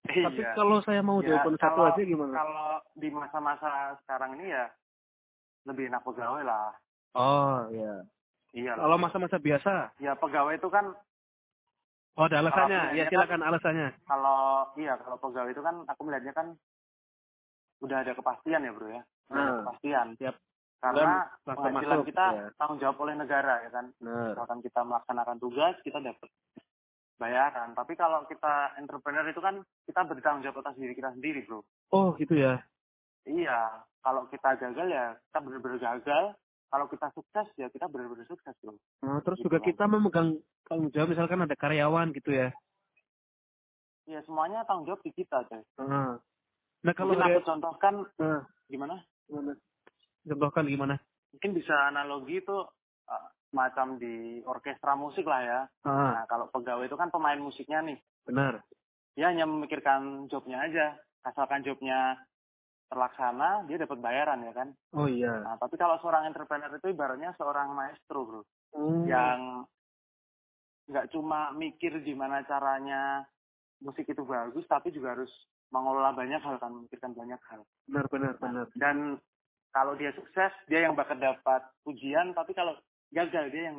Tapi 0.01 0.23
Iya. 0.37 0.55
kalau 0.55 0.79
saya 0.81 1.01
mau 1.01 1.19
Ya, 1.21 1.35
jawaban 1.35 1.59
satu 1.59 1.81
aja 1.85 2.01
gimana? 2.01 2.33
kalau 2.33 2.69
di 2.95 3.09
masa-masa 3.09 3.71
sekarang 4.01 4.37
ini 4.37 4.49
ya 4.49 4.71
lebih 5.65 5.89
enak 5.89 6.01
pegawai 6.01 6.43
lah. 6.43 6.73
Oh, 7.13 7.67
iya. 7.69 8.07
Iya. 8.51 8.73
Kalau 8.75 8.97
masa-masa 8.97 9.37
biasa, 9.37 9.93
ya 9.99 10.15
pegawai 10.15 10.55
itu 10.55 10.69
kan 10.69 10.97
oh 12.15 12.25
ada 12.25 12.41
alasannya. 12.41 12.97
Ya 12.97 13.05
kan- 13.05 13.11
silakan 13.13 13.43
alasannya. 13.43 13.89
kalau 14.05 14.41
iya 14.75 14.97
kalau 14.97 15.19
pegawai 15.19 15.51
itu 15.51 15.61
kan 15.61 15.85
aku 15.85 16.01
melihatnya 16.03 16.33
kan 16.33 16.47
udah 17.79 18.01
ada 18.01 18.13
kepastian 18.13 18.65
ya 18.65 18.73
bro 18.73 18.89
ya. 18.89 19.03
Udah 19.29 19.37
ada 19.37 19.45
Nah, 19.45 19.59
kepastian. 19.63 20.07
siap. 20.17 20.37
Karena 20.79 21.27
penghasilan 21.43 21.99
masuk, 21.99 22.07
kita 22.07 22.27
ya. 22.33 22.47
tanggung 22.55 22.79
jawab 22.79 22.97
oleh 23.03 23.15
negara 23.15 23.55
ya 23.61 23.71
kan. 23.73 23.87
Benar. 23.99 24.31
Misalkan 24.33 24.59
kita 24.63 24.81
melaksanakan 24.81 25.37
tugas 25.39 25.75
kita 25.83 25.99
dapat 26.01 26.31
bayaran. 27.19 27.75
Tapi 27.75 27.93
kalau 27.99 28.25
kita 28.31 28.79
entrepreneur 28.79 29.27
itu 29.29 29.43
kan 29.43 29.61
kita 29.85 30.07
bertanggung 30.07 30.47
jawab 30.47 30.63
atas 30.65 30.79
diri 30.79 30.95
kita 30.95 31.11
sendiri 31.13 31.45
bro. 31.45 31.61
Oh, 31.93 32.15
gitu 32.17 32.39
ya. 32.39 32.63
Iya. 33.27 33.85
Kalau 34.01 34.31
kita 34.31 34.55
gagal 34.57 34.87
ya 34.89 35.07
kita 35.29 35.39
benar-benar 35.43 35.79
gagal. 35.83 36.25
Kalau 36.69 36.87
kita 36.87 37.09
sukses 37.13 37.47
ya 37.59 37.67
kita 37.69 37.91
benar-benar 37.91 38.25
sukses 38.31 38.55
bro. 38.63 38.79
Nah, 39.05 39.19
terus 39.27 39.43
Gitu 39.43 39.51
juga 39.51 39.59
kan. 39.61 39.67
kita 39.69 39.85
memegang 39.91 40.29
tanggung 40.65 40.91
jawab 40.95 41.09
misalkan 41.13 41.45
ada 41.45 41.57
karyawan 41.59 42.15
gitu 42.15 42.31
ya. 42.33 42.49
Ya 44.09 44.25
semuanya 44.25 44.65
tanggung 44.65 44.89
jawab 44.89 45.03
di 45.05 45.13
kita 45.13 45.45
coy. 45.45 45.61
Nah, 45.85 46.17
nah 46.81 46.93
kalau 46.97 47.13
Mungkin 47.13 47.29
aku 47.29 47.41
contohkan 47.45 47.95
nah, 48.17 48.43
gimana? 48.71 48.97
gimana? 49.29 49.53
Contohkan 50.25 50.65
gimana? 50.65 50.95
Mungkin 51.37 51.53
bisa 51.53 51.75
analogi 51.93 52.41
itu 52.41 52.57
uh, 53.09 53.29
semacam 53.49 53.97
di 53.97 54.45
orkestra 54.45 54.93
musik 54.95 55.25
lah 55.25 55.41
ya. 55.41 55.61
Ah, 55.85 56.21
Nah 56.21 56.25
kalau 56.29 56.49
pegawai 56.53 56.85
itu 56.85 56.97
kan 56.97 57.09
pemain 57.09 57.39
musiknya 57.39 57.81
nih. 57.85 57.99
benar. 58.29 58.61
Dia 59.17 59.35
hanya 59.35 59.49
memikirkan 59.49 60.29
jobnya 60.29 60.63
aja. 60.63 60.95
Asalkan 61.27 61.67
jobnya 61.67 62.15
terlaksana, 62.89 63.67
dia 63.69 63.77
dapat 63.77 63.99
bayaran 64.01 64.47
ya 64.47 64.53
kan. 64.55 64.69
Oh 64.95 65.09
iya. 65.11 65.43
Nah 65.43 65.57
tapi 65.59 65.77
kalau 65.77 65.99
seorang 66.01 66.25
entrepreneur 66.25 66.71
itu 66.71 66.89
ibaratnya 66.93 67.35
seorang 67.37 67.75
maestro 67.75 68.25
bro. 68.25 68.43
Hmm. 68.73 69.05
Yang 69.05 69.41
nggak 70.89 71.09
cuma 71.13 71.53
mikir 71.53 72.01
gimana 72.01 72.41
caranya 72.49 73.27
musik 73.85 74.09
itu 74.09 74.25
bagus, 74.25 74.65
tapi 74.71 74.89
juga 74.89 75.13
harus 75.19 75.31
mengelola 75.69 76.17
banyak 76.17 76.41
hal 76.41 76.57
kan, 76.57 76.73
memikirkan 76.73 77.13
banyak 77.13 77.41
hal. 77.53 77.61
Benar, 77.85 78.07
benar, 78.09 78.33
benar. 78.41 78.67
dan 78.81 79.21
kalau 79.69 79.93
dia 80.01 80.11
sukses 80.17 80.49
dia 80.65 80.89
yang 80.89 80.97
bakal 80.97 81.15
dapat 81.21 81.61
pujian 81.85 82.33
tapi 82.33 82.57
kalau 82.57 82.73
gagal 83.13 83.45
dia 83.53 83.63
yang 83.73 83.79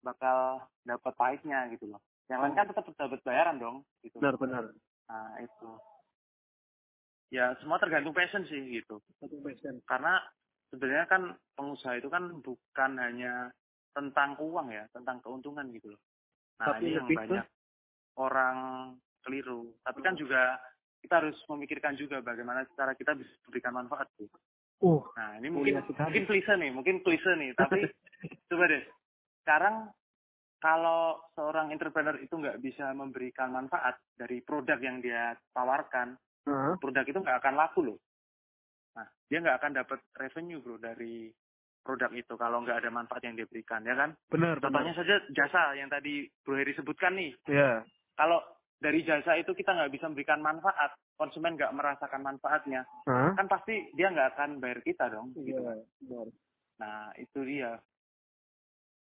bakal 0.00 0.64
dapat 0.84 1.12
pahitnya 1.16 1.68
gitu 1.72 1.90
loh. 1.90 2.00
Yang 2.30 2.40
lain 2.46 2.54
kan 2.54 2.66
tetap 2.70 2.84
dapat 2.94 3.20
bayaran 3.26 3.56
dong 3.58 3.76
gitu. 4.06 4.16
Benar, 4.22 4.36
benar. 4.38 4.64
nah 5.10 5.34
itu. 5.42 5.70
Ya 7.30 7.54
semua 7.62 7.78
tergantung 7.78 8.14
passion 8.14 8.46
sih 8.46 8.80
gitu. 8.80 9.02
Satu 9.18 9.38
persen. 9.42 9.82
karena 9.86 10.18
sebenarnya 10.70 11.06
kan 11.10 11.22
pengusaha 11.58 11.98
itu 11.98 12.08
kan 12.10 12.30
bukan 12.42 12.92
hanya 12.98 13.50
tentang 13.90 14.38
uang 14.38 14.70
ya 14.70 14.86
tentang 14.94 15.18
keuntungan 15.22 15.66
gitu 15.74 15.94
loh. 15.94 16.00
Nah 16.62 16.74
Tapi 16.74 16.86
ini 16.86 16.98
yang 16.98 17.08
banyak 17.10 17.46
orang 18.18 18.56
keliru. 19.26 19.74
Tapi 19.82 19.98
kan 20.02 20.14
juga 20.14 20.58
kita 21.00 21.22
harus 21.22 21.36
memikirkan 21.48 21.96
juga 21.96 22.20
bagaimana 22.20 22.66
cara 22.76 22.92
kita 22.94 23.16
bisa 23.16 23.32
memberikan 23.48 23.74
manfaat 23.74 24.06
tuh 24.14 24.28
Oh, 24.80 25.04
Nah, 25.12 25.36
ini 25.36 25.52
mungkin 25.52 25.76
sekali. 25.84 26.08
mungkin 26.08 26.24
klise 26.24 26.52
nih, 26.56 26.70
mungkin 26.72 26.96
klise 27.04 27.32
nih, 27.36 27.52
tapi 27.52 27.84
coba 28.50 28.64
deh. 28.68 28.84
Sekarang 29.42 29.76
kalau 30.60 31.22
seorang 31.32 31.72
entrepreneur 31.72 32.16
itu 32.20 32.34
nggak 32.36 32.60
bisa 32.60 32.92
memberikan 32.92 33.48
manfaat 33.54 33.96
dari 34.12 34.44
produk 34.44 34.76
yang 34.82 35.00
dia 35.00 35.32
tawarkan, 35.56 36.18
Heeh. 36.44 36.74
produk 36.82 37.04
itu 37.06 37.18
nggak 37.18 37.38
akan 37.40 37.54
laku 37.56 37.80
loh. 37.86 37.98
Nah, 38.96 39.06
dia 39.30 39.38
nggak 39.40 39.58
akan 39.62 39.72
dapat 39.80 39.98
revenue 40.18 40.60
bro 40.60 40.76
dari 40.76 41.30
produk 41.80 42.12
itu 42.12 42.34
kalau 42.36 42.60
nggak 42.60 42.84
ada 42.84 42.90
manfaat 42.92 43.24
yang 43.24 43.38
dia 43.40 43.48
berikan, 43.48 43.80
ya 43.88 43.96
kan? 43.96 44.12
benar, 44.28 44.60
Contohnya 44.60 44.92
benar. 44.92 45.00
saja 45.00 45.16
jasa 45.32 45.62
yang 45.80 45.88
tadi 45.88 46.28
Bro 46.44 46.60
Heri 46.60 46.76
sebutkan 46.76 47.16
nih. 47.16 47.32
Ya, 47.48 47.80
Kalau 48.20 48.44
dari 48.76 49.00
jasa 49.00 49.40
itu 49.40 49.56
kita 49.56 49.72
nggak 49.72 49.92
bisa 49.96 50.04
memberikan 50.12 50.44
manfaat, 50.44 50.92
konsumen 51.16 51.56
nggak 51.56 51.72
merasakan 51.72 52.20
manfaatnya, 52.20 52.84
Hah? 53.08 53.32
kan 53.32 53.48
pasti 53.48 53.88
dia 53.96 54.12
nggak 54.12 54.36
akan 54.36 54.60
bayar 54.60 54.84
kita 54.84 55.08
dong. 55.08 55.32
gitu 55.40 55.56
Iya, 55.56 55.60
kan. 55.64 55.78
benar. 56.04 56.26
Nah 56.80 56.98
itu 57.16 57.40
dia. 57.48 57.72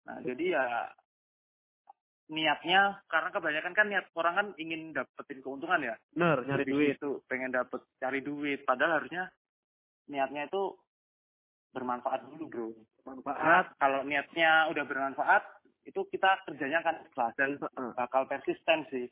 Nah 0.04 0.16
jadi 0.20 0.44
ya 0.54 0.64
niatnya 2.24 3.04
karena 3.04 3.28
kebanyakan 3.28 3.72
kan 3.76 3.86
niat 3.86 4.06
orang 4.16 4.34
kan 4.34 4.46
ingin 4.56 4.96
dapetin 4.96 5.44
keuntungan 5.44 5.80
ya. 5.84 5.94
Benar, 6.16 6.44
nyari 6.48 6.64
duit. 6.64 6.96
Itu 6.96 7.20
pengen 7.28 7.52
dapet 7.52 7.84
cari 8.00 8.24
duit. 8.24 8.64
Padahal 8.64 9.00
harusnya 9.00 9.28
niatnya 10.08 10.48
itu 10.48 10.72
bermanfaat 11.76 12.24
dulu 12.32 12.44
bro. 12.48 12.68
Karena 13.04 13.20
Manfaat. 13.20 13.66
kalau 13.76 14.00
niatnya 14.08 14.72
udah 14.72 14.84
bermanfaat 14.88 15.42
itu 15.84 16.00
kita 16.08 16.40
kerjanya 16.48 16.80
akan 16.80 16.96
ikhlas 17.04 17.32
dan 17.36 17.50
bakal 17.92 18.24
persisten 18.24 18.88
sih. 18.88 19.06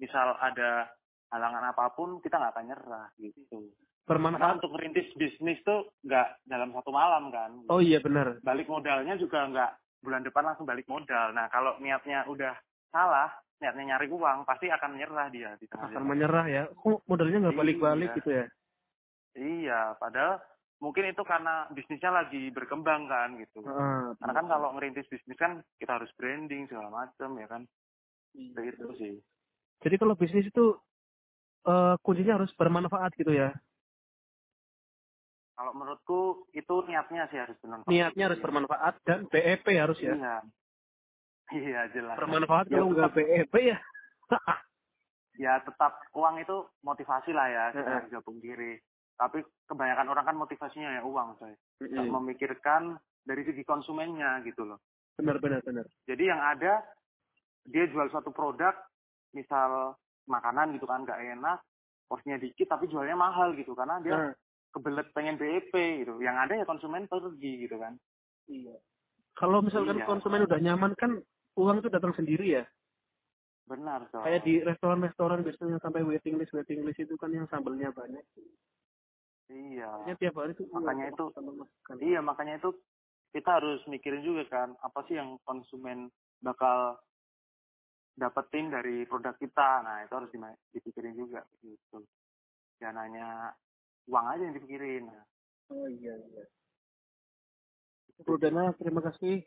Misal 0.00 0.32
ada 0.40 0.88
halangan 1.28 1.72
apa 1.76 1.92
pun 1.92 2.24
kita 2.24 2.40
nggak 2.40 2.52
akan 2.56 2.66
nyerah 2.72 3.06
gitu. 3.20 3.68
Karena 4.06 4.32
Bermanfaat. 4.32 4.54
untuk 4.62 4.72
merintis 4.78 5.10
bisnis 5.18 5.60
tuh 5.60 5.92
nggak 6.06 6.40
dalam 6.48 6.72
satu 6.72 6.88
malam 6.88 7.28
kan. 7.28 7.52
Oh 7.68 7.84
iya 7.84 8.00
benar. 8.00 8.40
Balik 8.40 8.70
modalnya 8.70 9.18
juga 9.20 9.44
nggak 9.44 9.70
bulan 10.00 10.22
depan 10.22 10.44
langsung 10.44 10.64
balik 10.64 10.86
modal. 10.86 11.32
Nah 11.32 11.48
kalau 11.48 11.76
niatnya 11.78 12.24
udah 12.26 12.54
salah, 12.88 13.28
niatnya 13.58 13.94
nyari 13.94 14.06
uang 14.06 14.44
pasti 14.44 14.68
akan 14.68 14.94
menyerah 14.94 15.26
dia 15.28 15.50
di 15.56 15.66
tengah 15.66 15.88
Akan 15.88 15.94
jalan. 15.96 16.08
menyerah 16.08 16.46
ya. 16.46 16.62
Kok 16.72 17.04
modalnya 17.04 17.38
nggak 17.42 17.56
balik-balik 17.56 18.08
Iya. 18.08 18.16
gitu 18.16 18.30
ya? 18.30 18.44
Iya, 19.36 19.80
padahal 19.96 20.40
mungkin 20.80 21.08
itu 21.08 21.22
karena 21.22 21.68
bisnisnya 21.68 22.08
lagi 22.08 22.48
berkembang 22.50 23.04
kan 23.04 23.36
gitu. 23.36 23.60
Heeh. 23.60 24.16
Karena 24.16 24.32
kan 24.32 24.46
kalau 24.46 24.68
ngerintis 24.72 25.08
bisnis 25.08 25.36
kan 25.36 25.60
kita 25.76 26.00
harus 26.00 26.08
branding 26.16 26.64
segala 26.66 26.88
macam 26.88 27.36
ya 27.36 27.46
kan. 27.46 27.62
Kayak 28.32 28.76
gitu 28.76 28.84
sih. 28.96 29.14
Jadi 29.84 29.96
kalau 29.96 30.16
bisnis 30.16 30.48
itu 30.48 30.76
eh, 31.66 31.94
kuncinya 32.00 32.40
harus 32.40 32.52
bermanfaat 32.54 33.12
gitu 33.16 33.32
ya. 33.32 33.52
Kalau 35.56 35.72
menurutku 35.72 36.20
itu 36.52 36.74
niatnya 36.84 37.24
sih 37.32 37.40
harus 37.40 37.56
bermanfaat. 37.64 37.88
Niatnya 37.88 38.24
harus 38.28 38.40
bermanfaat 38.44 38.94
dan 39.08 39.24
BEP 39.32 39.66
harus 39.80 39.98
ya. 40.00 40.14
Iya. 40.14 40.36
Iya 41.46 41.86
jelas. 41.94 42.18
Bermanfaat 42.18 42.66
Ya, 42.66 42.82
kalau 42.82 42.90
nggak 42.90 43.14
BEP 43.14 43.54
ya. 43.70 43.78
ya 45.46 45.62
tetap 45.62 45.94
uang 46.10 46.42
itu 46.42 46.66
motivasi 46.82 47.30
lah 47.30 47.46
ya 47.46 47.64
kita 47.70 47.86
Heeh. 47.86 48.04
bisa 48.10 48.18
pungkiri. 48.26 48.72
Tapi 49.14 49.46
kebanyakan 49.70 50.10
orang 50.10 50.26
kan 50.26 50.36
motivasinya 50.36 50.90
ya 50.98 51.02
uang 51.06 51.38
saya. 51.38 51.54
Nggak 51.78 52.02
Iya. 52.02 52.12
memikirkan 52.12 52.82
dari 53.22 53.46
segi 53.46 53.62
konsumennya 53.62 54.42
gitu 54.42 54.66
loh. 54.66 54.82
Benar 55.16 55.38
benar 55.38 55.62
benar. 55.62 55.86
Jadi 56.04 56.24
yang 56.26 56.42
ada 56.42 56.82
dia 57.62 57.84
jual 57.90 58.10
suatu 58.10 58.34
produk, 58.34 58.74
misal 59.30 59.94
makanan 60.26 60.74
gitu 60.74 60.84
kan 60.90 61.06
nggak 61.06 61.30
enak, 61.38 61.62
porsinya 62.10 62.42
dikit 62.42 62.74
tapi 62.74 62.90
jualnya 62.90 63.14
mahal 63.14 63.54
gitu 63.54 63.70
karena 63.78 64.02
dia 64.02 64.14
Nah, 64.18 64.32
kebelet 64.76 65.08
pengen 65.10 65.40
BEP 65.40 65.72
gitu. 65.72 66.20
Yang 66.20 66.36
ada 66.36 66.52
ya 66.60 66.64
konsumen 66.68 67.08
pergi 67.08 67.64
gitu 67.64 67.80
kan. 67.80 67.96
iya. 68.46 68.76
Kalau 69.32 69.60
misalkan 69.60 70.00
Iya. 70.00 70.06
konsumen 70.06 70.44
udah 70.44 70.60
nyaman 70.60 70.92
kan 70.94 71.16
uang 71.56 71.80
itu 71.80 71.88
datang 71.88 72.12
sendiri 72.12 72.60
ya. 72.60 72.64
Benar 73.66 74.06
so. 74.08 74.20
Kayak 74.22 74.44
di 74.44 74.60
restoran-restoran 74.60 75.42
biasanya 75.42 75.80
sampai 75.80 76.04
waiting 76.04 76.36
list 76.36 76.52
waiting 76.52 76.84
list 76.84 77.00
itu 77.00 77.16
kan 77.16 77.32
yang 77.32 77.48
sambelnya 77.48 77.90
banyak. 77.90 78.22
Iya. 79.48 79.90
Ya 80.06 80.14
tiap 80.16 80.36
hari 80.36 80.54
tuh 80.54 80.66
Makanya 80.70 81.10
itu- 81.10 81.32
makan. 81.32 81.96
Iya 81.98 82.20
makanya 82.22 82.60
itu 82.60 82.70
kita 83.32 83.60
harus 83.60 83.82
mikirin 83.86 84.22
juga 84.22 84.46
kan 84.46 84.72
apa 84.80 85.04
sih 85.04 85.18
yang 85.18 85.36
konsumen 85.42 86.08
bakal 86.40 86.96
dapetin 88.14 88.70
dari 88.70 89.04
produk 89.04 89.36
kita. 89.36 89.82
Nah 89.84 90.06
itu 90.06 90.12
harus 90.16 90.30
dipikirin 90.72 91.12
juga 91.12 91.44
gitu. 91.60 92.06
Jangan 92.80 92.96
hanya 93.04 93.52
uang 94.06 94.26
aja 94.26 94.42
yang 94.42 94.56
dipikirin. 94.56 95.04
Oh 95.70 95.86
iya 95.90 96.14
iya. 96.14 96.44
Bro 98.22 98.40
Dana, 98.40 98.72
terima 98.80 99.04
kasih. 99.04 99.44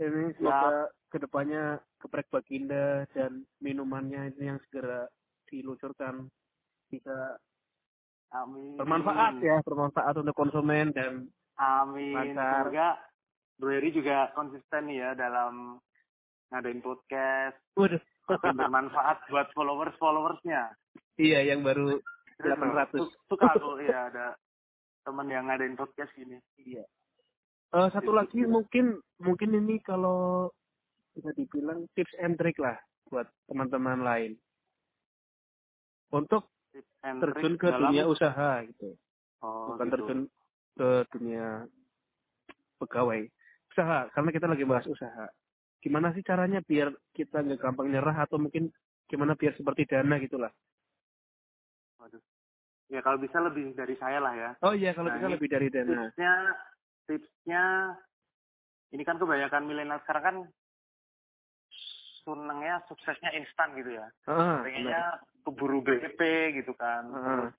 Ini 0.00 0.32
semoga 0.40 0.88
ke 1.12 1.18
depannya 1.20 1.76
keprek 2.00 2.32
baginda 2.32 3.04
dan 3.12 3.44
minumannya 3.60 4.32
ini 4.32 4.54
yang 4.54 4.60
segera 4.64 5.04
diluncurkan 5.50 6.30
bisa 6.88 7.36
Amin. 8.32 8.78
bermanfaat 8.80 9.42
ya, 9.42 9.60
bermanfaat 9.60 10.14
untuk 10.22 10.32
konsumen 10.38 10.94
dan 10.96 11.28
Amin. 11.60 12.16
Lancar. 12.16 12.70
Semoga 12.72 12.88
Bro 13.60 13.70
Heri 13.76 13.90
juga 13.92 14.32
konsisten 14.32 14.88
ya 14.88 15.12
dalam 15.12 15.76
ngadain 16.48 16.80
podcast. 16.80 17.58
waduh. 17.76 18.00
Bermanfaat 18.30 19.26
buat 19.28 19.50
followers-followersnya. 19.52 20.72
iya 21.20 21.42
yang 21.52 21.66
baru 21.66 21.98
800. 22.42 22.96
su- 22.96 23.12
Suka 23.26 23.46
aku 23.52 23.80
ya 23.80 24.08
ada 24.08 24.26
temen 25.02 25.26
yang 25.28 25.46
ngadain 25.46 25.74
podcast 25.74 26.12
gini. 26.12 26.36
Iya. 26.56 26.84
Eh, 27.70 27.88
satu 27.90 28.10
lagi 28.10 28.42
mungkin 28.44 28.98
mungkin 29.18 29.54
ini 29.54 29.78
kalau 29.80 30.50
bisa 31.12 31.30
dibilang 31.32 31.86
tips 31.94 32.14
and 32.18 32.34
trick 32.34 32.58
lah 32.58 32.74
buat 33.06 33.26
teman-teman 33.46 34.00
lain 34.00 34.32
untuk 36.10 36.50
Tips 36.70 36.90
and 37.02 37.18
terjun 37.18 37.54
ke 37.56 37.66
dalam- 37.66 37.90
dunia 37.90 38.04
usaha 38.06 38.62
gitu. 38.62 38.94
Oh, 39.40 39.74
bukan 39.74 39.86
gitu. 39.86 39.94
terjun 39.96 40.20
ke 40.76 40.88
dunia 41.10 41.46
pegawai 42.78 43.20
usaha 43.70 44.08
karena 44.10 44.30
kita 44.30 44.46
lagi 44.46 44.64
bahas 44.64 44.86
usaha 44.86 45.26
gimana 45.80 46.12
sih 46.12 46.20
caranya 46.20 46.60
biar 46.60 46.88
kita 47.12 47.40
nggak 47.40 47.60
gampang 47.60 47.88
nyerah 47.88 48.24
atau 48.24 48.36
mungkin 48.36 48.68
gimana 49.06 49.32
biar 49.32 49.52
seperti 49.54 49.84
dana 49.84 50.16
gitulah 50.16 50.52
Waduh. 52.00 52.22
Ya 52.90 53.00
kalau 53.06 53.22
bisa 53.22 53.38
lebih 53.38 53.70
dari 53.78 53.94
saya 54.00 54.18
lah 54.18 54.34
ya. 54.34 54.50
oh 54.66 54.74
iya 54.74 54.90
kalau 54.90 55.12
Nah, 55.12 55.16
bisa 55.20 55.28
lebih 55.30 55.48
dari 55.48 55.68
dana 55.70 56.10
Tipsnya, 56.10 56.34
tipsnya, 57.06 57.64
ini 58.90 59.02
kan 59.06 59.20
kebanyakan 59.20 59.62
milenial 59.62 60.02
sekarang 60.02 60.24
kan 60.26 60.36
senengnya 62.26 62.82
suksesnya 62.90 63.30
instan 63.38 63.78
gitu 63.78 63.94
ya. 63.94 64.06
benar. 64.26 64.66
Pengennya 64.66 65.02
keburu 65.46 65.78
BP 65.86 66.20
gitu 66.58 66.74
kan. 66.74 67.06
Terus 67.06 67.54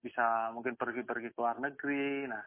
bisa 0.00 0.52
mungkin 0.56 0.76
pergi-pergi 0.80 1.28
ke 1.32 1.38
luar 1.40 1.60
negeri. 1.60 2.28
Nah, 2.28 2.44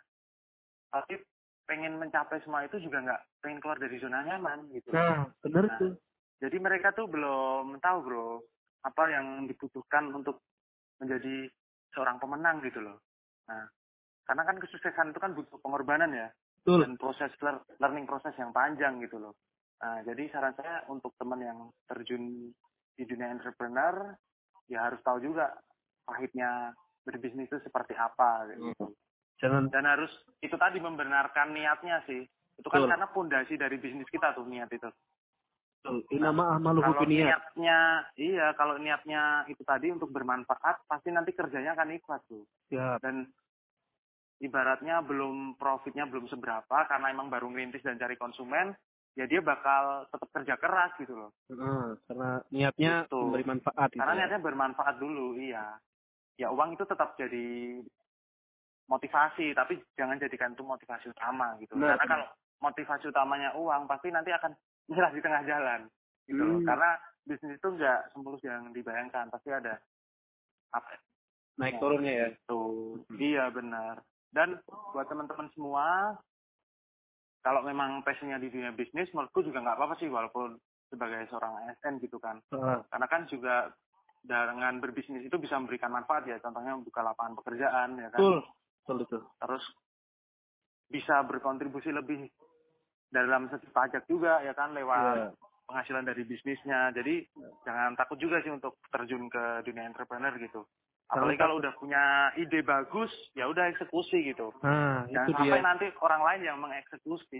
tapi 0.90 1.22
pengen 1.68 2.00
mencapai 2.00 2.40
semua 2.42 2.64
itu 2.64 2.80
juga 2.80 3.04
nggak 3.04 3.22
pengen 3.44 3.60
keluar 3.60 3.78
dari 3.78 4.00
zona 4.00 4.24
nyaman 4.24 4.72
gitu. 4.72 4.96
nah 4.96 5.28
benar 5.44 5.68
Nah, 5.68 5.78
tuh 5.78 5.94
Jadi 6.38 6.58
mereka 6.62 6.94
tuh 6.94 7.10
belum 7.10 7.82
tahu 7.82 7.98
bro 8.06 8.30
apa 8.86 9.04
yang 9.10 9.50
dibutuhkan 9.50 10.14
untuk 10.14 10.47
menjadi 11.02 11.50
seorang 11.94 12.18
pemenang 12.22 12.62
gitu 12.66 12.82
loh. 12.82 13.02
Nah, 13.48 13.66
karena 14.28 14.44
kan 14.44 14.58
kesuksesan 14.60 15.16
itu 15.16 15.20
kan 15.24 15.32
butuh 15.34 15.58
pengorbanan 15.64 16.12
ya 16.12 16.28
betul 16.68 16.84
dan 16.84 17.00
proses 17.00 17.32
lear- 17.40 17.64
learning 17.80 18.04
proses 18.04 18.36
yang 18.36 18.52
panjang 18.52 19.00
gitu 19.00 19.18
loh. 19.18 19.34
Nah, 19.80 20.04
jadi 20.04 20.28
saran 20.34 20.58
saya 20.58 20.84
untuk 20.92 21.16
teman 21.16 21.40
yang 21.40 21.60
terjun 21.88 22.52
di 22.98 23.04
dunia 23.06 23.30
entrepreneur 23.32 24.18
ya 24.68 24.90
harus 24.90 25.00
tahu 25.06 25.24
juga 25.24 25.54
pahitnya 26.04 26.76
berbisnis 27.08 27.48
itu 27.48 27.58
seperti 27.64 27.96
apa 27.96 28.52
gitu. 28.52 28.92
jangan 29.40 29.70
Dan 29.72 29.86
harus 29.86 30.12
itu 30.44 30.58
tadi 30.60 30.82
membenarkan 30.82 31.56
niatnya 31.56 32.04
sih. 32.04 32.26
Itu 32.58 32.68
kan 32.68 32.84
Betul. 32.84 32.92
karena 32.92 33.08
pondasi 33.14 33.54
dari 33.56 33.78
bisnis 33.78 34.10
kita 34.10 34.34
tuh 34.34 34.44
niat 34.50 34.68
itu. 34.74 34.90
Betul 35.88 36.04
ini 36.12 36.20
nama 36.20 36.44
ahmaluhu 36.60 36.84
Kalau 36.84 37.08
niatnya, 37.08 37.80
iya 38.20 38.52
kalau 38.60 38.76
niatnya 38.76 39.48
itu 39.48 39.64
tadi 39.64 39.88
untuk 39.88 40.12
bermanfaat, 40.12 40.84
pasti 40.84 41.16
nanti 41.16 41.32
kerjanya 41.32 41.74
akan 41.80 41.96
ikhlas 41.96 42.22
tuh. 42.28 42.44
ya 42.68 43.00
Dan 43.00 43.24
ibaratnya 44.44 45.00
belum 45.02 45.56
profitnya 45.56 46.06
belum 46.06 46.28
seberapa 46.28 46.86
karena 46.86 47.08
emang 47.10 47.32
baru 47.32 47.48
ngerintis 47.50 47.82
dan 47.88 47.98
cari 47.98 48.20
konsumen, 48.20 48.76
ya 49.16 49.26
dia 49.26 49.40
bakal 49.42 50.06
tetap 50.12 50.30
kerja 50.36 50.56
keras 50.60 50.92
gitu 51.00 51.16
loh. 51.16 51.32
ah, 51.58 51.96
karena 52.06 52.30
niatnya 52.52 52.94
Gitu. 53.08 53.18
memberi 53.18 53.46
manfaat 53.48 53.90
gitu 53.96 54.00
Karena 54.04 54.14
ya. 54.14 54.20
niatnya 54.28 54.42
bermanfaat 54.44 54.96
dulu, 55.00 55.40
iya. 55.40 55.80
Ya 56.38 56.54
uang 56.54 56.78
itu 56.78 56.86
tetap 56.86 57.18
jadi 57.18 57.82
motivasi, 58.88 59.58
tapi 59.58 59.82
jangan 59.98 60.22
jadikan 60.22 60.54
itu 60.54 60.62
motivasi 60.62 61.10
utama 61.10 61.58
gitu. 61.58 61.74
Benar, 61.74 61.98
Karena 61.98 62.06
kalau 62.06 62.28
motivasi 62.62 63.10
utamanya 63.10 63.58
uang, 63.58 63.90
pasti 63.90 64.14
nanti 64.14 64.30
akan 64.30 64.54
nyerah 64.88 65.12
di 65.14 65.22
tengah 65.22 65.44
jalan. 65.48 65.82
Gitu. 66.28 66.42
loh. 66.44 66.60
Hmm. 66.60 66.68
Karena 66.68 66.92
bisnis 67.24 67.60
itu 67.60 67.68
nggak 67.68 68.00
semulus 68.16 68.42
yang 68.44 68.72
dibayangkan, 68.72 69.32
pasti 69.32 69.52
ada 69.52 69.80
apa 70.76 71.00
naik 71.58 71.80
turunnya 71.80 72.14
ya 72.14 72.28
itu. 72.32 72.62
Hmm. 73.08 73.18
Iya 73.18 73.46
benar. 73.52 73.96
Dan 74.32 74.60
buat 74.68 75.08
teman-teman 75.08 75.48
semua, 75.56 76.14
kalau 77.42 77.64
memang 77.64 78.04
passionnya 78.04 78.38
di 78.38 78.52
dunia 78.52 78.76
bisnis, 78.76 79.10
menurutku 79.16 79.42
juga 79.42 79.64
nggak 79.64 79.78
apa-apa 79.80 79.96
sih 79.98 80.12
walaupun 80.12 80.60
sebagai 80.92 81.28
seorang 81.32 81.68
ASN 81.68 82.00
gitu 82.04 82.20
kan. 82.20 82.40
Ah, 82.52 82.84
Karena 82.92 83.08
kan 83.08 83.24
juga 83.28 83.72
dengan 84.28 84.84
berbisnis 84.84 85.24
itu 85.24 85.36
bisa 85.40 85.56
memberikan 85.56 85.92
manfaat 85.92 86.28
ya. 86.28 86.38
Contohnya 86.44 86.76
membuka 86.76 87.04
lapangan 87.04 87.40
pekerjaan 87.40 87.96
ya 87.96 88.08
kan. 88.12 88.20
betul 88.20 88.40
betul 88.84 88.98
itu 89.04 89.18
Terus 89.40 89.64
bisa 90.88 91.16
berkontribusi 91.28 91.92
lebih 91.92 92.28
dalam 93.08 93.48
segi 93.48 93.68
pajak 93.68 94.04
juga 94.06 94.40
ya 94.42 94.52
kan 94.52 94.72
lewat 94.72 95.16
Iya. 95.16 95.30
penghasilan 95.66 96.04
dari 96.04 96.24
bisnisnya. 96.24 96.92
Jadi 96.92 97.28
jangan 97.62 97.94
takut 97.94 98.16
juga 98.16 98.40
sih 98.40 98.50
untuk 98.50 98.80
terjun 98.88 99.28
ke 99.28 99.64
dunia 99.64 99.84
entrepreneur 99.84 100.32
gitu. 100.38 100.64
Apalagi 101.08 101.40
kalau 101.40 101.56
udah 101.58 101.72
punya 101.74 102.04
ide 102.36 102.60
bagus, 102.62 103.08
ya 103.32 103.48
udah 103.48 103.72
eksekusi 103.72 104.28
gitu. 104.28 104.52
Nah, 104.60 105.08
Jangan 105.08 105.24
itu 105.24 105.32
sampai 105.34 105.56
dia. 105.56 105.64
nanti 105.64 105.86
orang 106.00 106.22
lain 106.22 106.42
yang 106.44 106.58
mengeksekusi. 106.60 107.40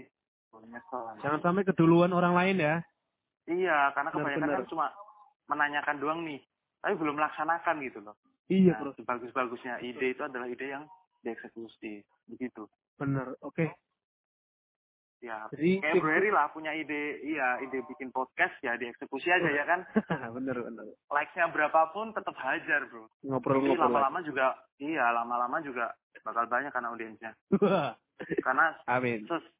Jangan 1.20 1.40
sampai 1.40 1.62
keduluan 1.62 2.08
orang 2.10 2.32
lain 2.32 2.56
ya. 2.58 2.76
Iya, 3.44 3.92
karena 3.92 4.08
kebanyakan 4.08 4.40
Benar-benar. 4.40 4.64
kan 4.64 4.72
cuma 4.72 4.86
menanyakan 5.48 5.96
doang 5.98 6.20
nih, 6.24 6.40
tapi 6.80 6.94
belum 6.96 7.16
melaksanakan 7.16 7.76
gitu 7.80 7.98
loh. 8.00 8.16
Iya, 8.48 8.72
Nah, 8.72 8.80
Bro. 8.80 8.92
sebagus-bagusnya 8.96 9.80
ide 9.80 10.12
itu 10.12 10.22
adalah 10.24 10.48
ide 10.48 10.66
yang 10.68 10.84
dieksekusi, 11.20 12.00
begitu. 12.26 12.64
Bener. 12.96 13.36
Oke. 13.40 13.68
Ya, 15.18 15.50
Jadi 15.50 15.82
Heri 15.82 16.30
lah 16.30 16.46
punya 16.54 16.70
ide, 16.70 17.18
iya 17.26 17.58
ide 17.58 17.82
bikin 17.90 18.14
podcast 18.14 18.54
ya 18.62 18.78
dieksekusi 18.78 19.26
aja 19.26 19.50
ya 19.50 19.64
kan. 19.66 19.82
bener 20.38 20.62
bener. 20.62 20.86
Likes-nya 21.10 21.50
berapapun 21.50 22.14
tetap 22.14 22.38
hajar 22.38 22.86
bro. 22.86 23.10
Jadi 23.18 23.26
Ngobrol-ngobrol. 23.26 23.82
lama-lama 23.82 24.22
juga, 24.22 24.54
iya 24.78 25.10
lama-lama 25.10 25.58
juga 25.58 25.90
bakal 26.22 26.46
banyak 26.46 26.70
kan 26.70 26.86
audiensnya. 26.86 27.34
Karena 28.46 28.78
Amin. 28.86 29.26
ses- 29.26 29.50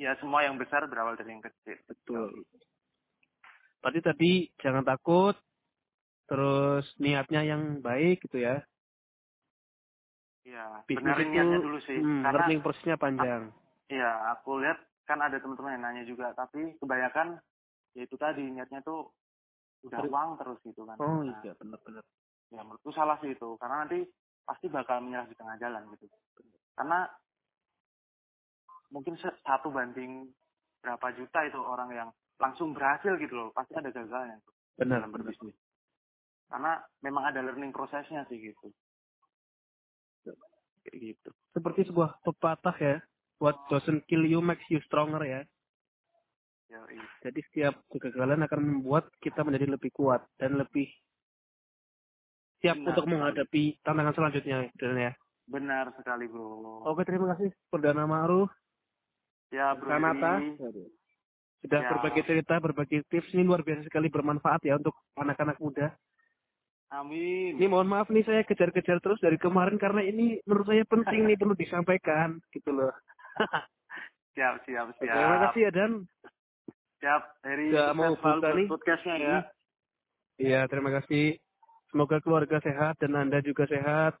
ya 0.00 0.16
semua 0.24 0.40
yang 0.40 0.56
besar 0.56 0.88
berawal 0.88 1.20
dari 1.20 1.36
yang 1.36 1.44
kecil. 1.44 1.76
Betul. 1.84 2.32
Tadi 3.84 3.98
tadi 4.00 4.32
jangan 4.56 4.88
takut. 4.88 5.36
Terus 6.24 6.88
niatnya 6.96 7.44
yang 7.44 7.84
baik 7.84 8.24
gitu 8.24 8.40
ya. 8.40 8.64
Iya, 10.44 10.84
benerin 10.88 11.28
itu 11.28 11.32
niatnya 11.36 11.58
dulu 11.60 11.78
sih. 11.84 11.96
hmm, 12.00 12.24
Karena 12.24 12.36
learning 12.40 12.60
prosesnya 12.64 12.96
panjang. 12.96 13.52
Iya, 13.88 14.10
aku 14.32 14.60
lihat 14.64 14.80
kan 15.04 15.20
ada 15.20 15.36
teman-teman 15.40 15.76
yang 15.76 15.84
nanya 15.84 16.04
juga, 16.08 16.32
tapi 16.32 16.76
kebanyakan 16.80 17.36
ya 17.94 18.02
itu 18.04 18.16
tadi 18.16 18.42
niatnya 18.48 18.80
tuh 18.82 19.12
udah 19.84 20.00
uang 20.08 20.40
terus 20.40 20.58
gitu 20.64 20.82
kan. 20.88 20.96
Oh 20.98 21.20
Nah, 21.22 21.40
iya 21.44 21.52
benar-benar. 21.60 22.04
Ya 22.52 22.60
menurutku 22.64 22.90
salah 22.92 23.20
sih 23.20 23.32
itu, 23.32 23.48
karena 23.60 23.84
nanti 23.84 24.04
pasti 24.44 24.68
bakal 24.68 25.00
menyerah 25.04 25.28
di 25.28 25.36
tengah 25.36 25.56
jalan 25.60 25.88
gitu. 25.96 26.08
Karena 26.74 27.08
mungkin 28.92 29.16
satu 29.20 29.68
banding 29.72 30.28
berapa 30.84 31.06
juta 31.16 31.38
itu 31.48 31.60
orang 31.60 31.90
yang 31.92 32.08
langsung 32.40 32.76
berhasil 32.76 33.16
gitu 33.16 33.34
loh, 33.34 33.48
pasti 33.54 33.72
ada 33.78 33.88
gagalnya 33.88 34.40
tuh 34.44 34.54
Benar 34.80 35.00
dalam 35.00 35.10
benar. 35.12 35.30
berbisnis. 35.30 35.56
Karena 36.50 36.72
memang 37.00 37.24
ada 37.24 37.40
learning 37.40 37.72
prosesnya 37.72 38.26
sih 38.28 38.38
gitu. 38.38 38.68
Kayak 40.84 40.96
gitu. 41.00 41.30
Seperti 41.56 41.88
sebuah 41.88 42.20
pepatah 42.20 42.76
ya. 42.76 42.96
What 43.42 43.58
doesn't 43.68 44.06
kill 44.06 44.24
you 44.24 44.38
makes 44.40 44.64
you 44.70 44.78
stronger 44.86 45.20
ya. 45.22 45.40
Ya, 46.70 46.80
iya. 46.90 47.04
Jadi 47.22 47.40
setiap 47.50 47.74
kegagalan 47.92 48.42
akan 48.46 48.60
membuat 48.62 49.06
kita 49.20 49.44
menjadi 49.44 49.68
lebih 49.68 49.90
kuat 49.94 50.24
dan 50.40 50.58
lebih 50.58 50.88
siap 52.58 52.78
Benar 52.80 52.88
untuk 52.94 53.04
sekali. 53.04 53.12
menghadapi 53.14 53.62
tantangan 53.84 54.14
selanjutnya 54.16 54.56
Dan 54.80 54.96
ya. 54.96 55.12
Benar 55.44 55.92
sekali 56.00 56.24
bro. 56.24 56.80
Oke 56.88 57.04
terima 57.04 57.36
kasih 57.36 57.52
Perdana 57.68 58.08
Ma'ruf 58.08 58.48
Ya 59.52 59.76
bro. 59.76 59.92
Kanata 59.92 60.40
sudah 61.60 61.80
Ya. 61.80 61.88
berbagi 61.96 62.20
cerita, 62.28 62.54
berbagi 62.60 63.00
tips 63.08 63.32
ini 63.32 63.44
luar 63.44 63.64
biasa 63.64 63.84
sekali 63.88 64.08
bermanfaat 64.08 64.64
ya 64.64 64.76
untuk 64.76 64.92
anak-anak 65.16 65.56
muda. 65.60 65.92
Amin. 66.92 67.56
Ini 67.56 67.66
mohon 67.66 67.88
maaf 67.88 68.12
nih 68.12 68.20
saya 68.22 68.44
kejar-kejar 68.44 69.00
terus 69.00 69.18
dari 69.20 69.40
kemarin 69.40 69.80
karena 69.80 70.04
ini 70.04 70.38
menurut 70.44 70.68
saya 70.68 70.84
penting 70.84 71.24
nih 71.24 71.36
perlu 71.36 71.56
disampaikan 71.56 72.36
gitu 72.52 72.70
loh. 72.70 72.92
Siap, 74.34 74.66
siap, 74.66 74.86
siap. 74.98 75.14
Terima 75.14 75.38
kasih 75.46 75.60
ya 75.62 75.70
Dan. 75.70 75.92
Siap, 76.98 77.22
Heri. 77.46 77.70
Udah 77.70 77.94
sukses 77.94 77.98
mau 77.98 78.12
buka 78.18 78.48
nih. 78.50 78.66
Podcastnya 78.66 79.14
ya. 79.22 79.36
Iya 80.42 80.60
terima 80.66 80.90
kasih. 80.90 81.38
Semoga 81.94 82.18
keluarga 82.18 82.58
sehat 82.58 82.98
dan 82.98 83.14
anda 83.14 83.38
juga 83.38 83.70
sehat. 83.70 84.18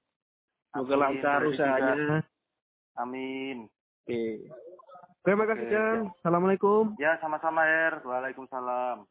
Semoga 0.70 0.94
lancar 0.94 1.42
usahanya. 1.50 2.22
Amin. 2.94 3.66
Oke. 4.06 4.46
Terima 5.26 5.44
kasih 5.50 5.66
Oke, 5.66 5.74
Dan. 5.74 5.98
Assalamualaikum. 6.22 6.94
Ya, 7.02 7.18
sama-sama, 7.18 7.66
Her. 7.66 8.04
Waalaikumsalam. 8.06 9.08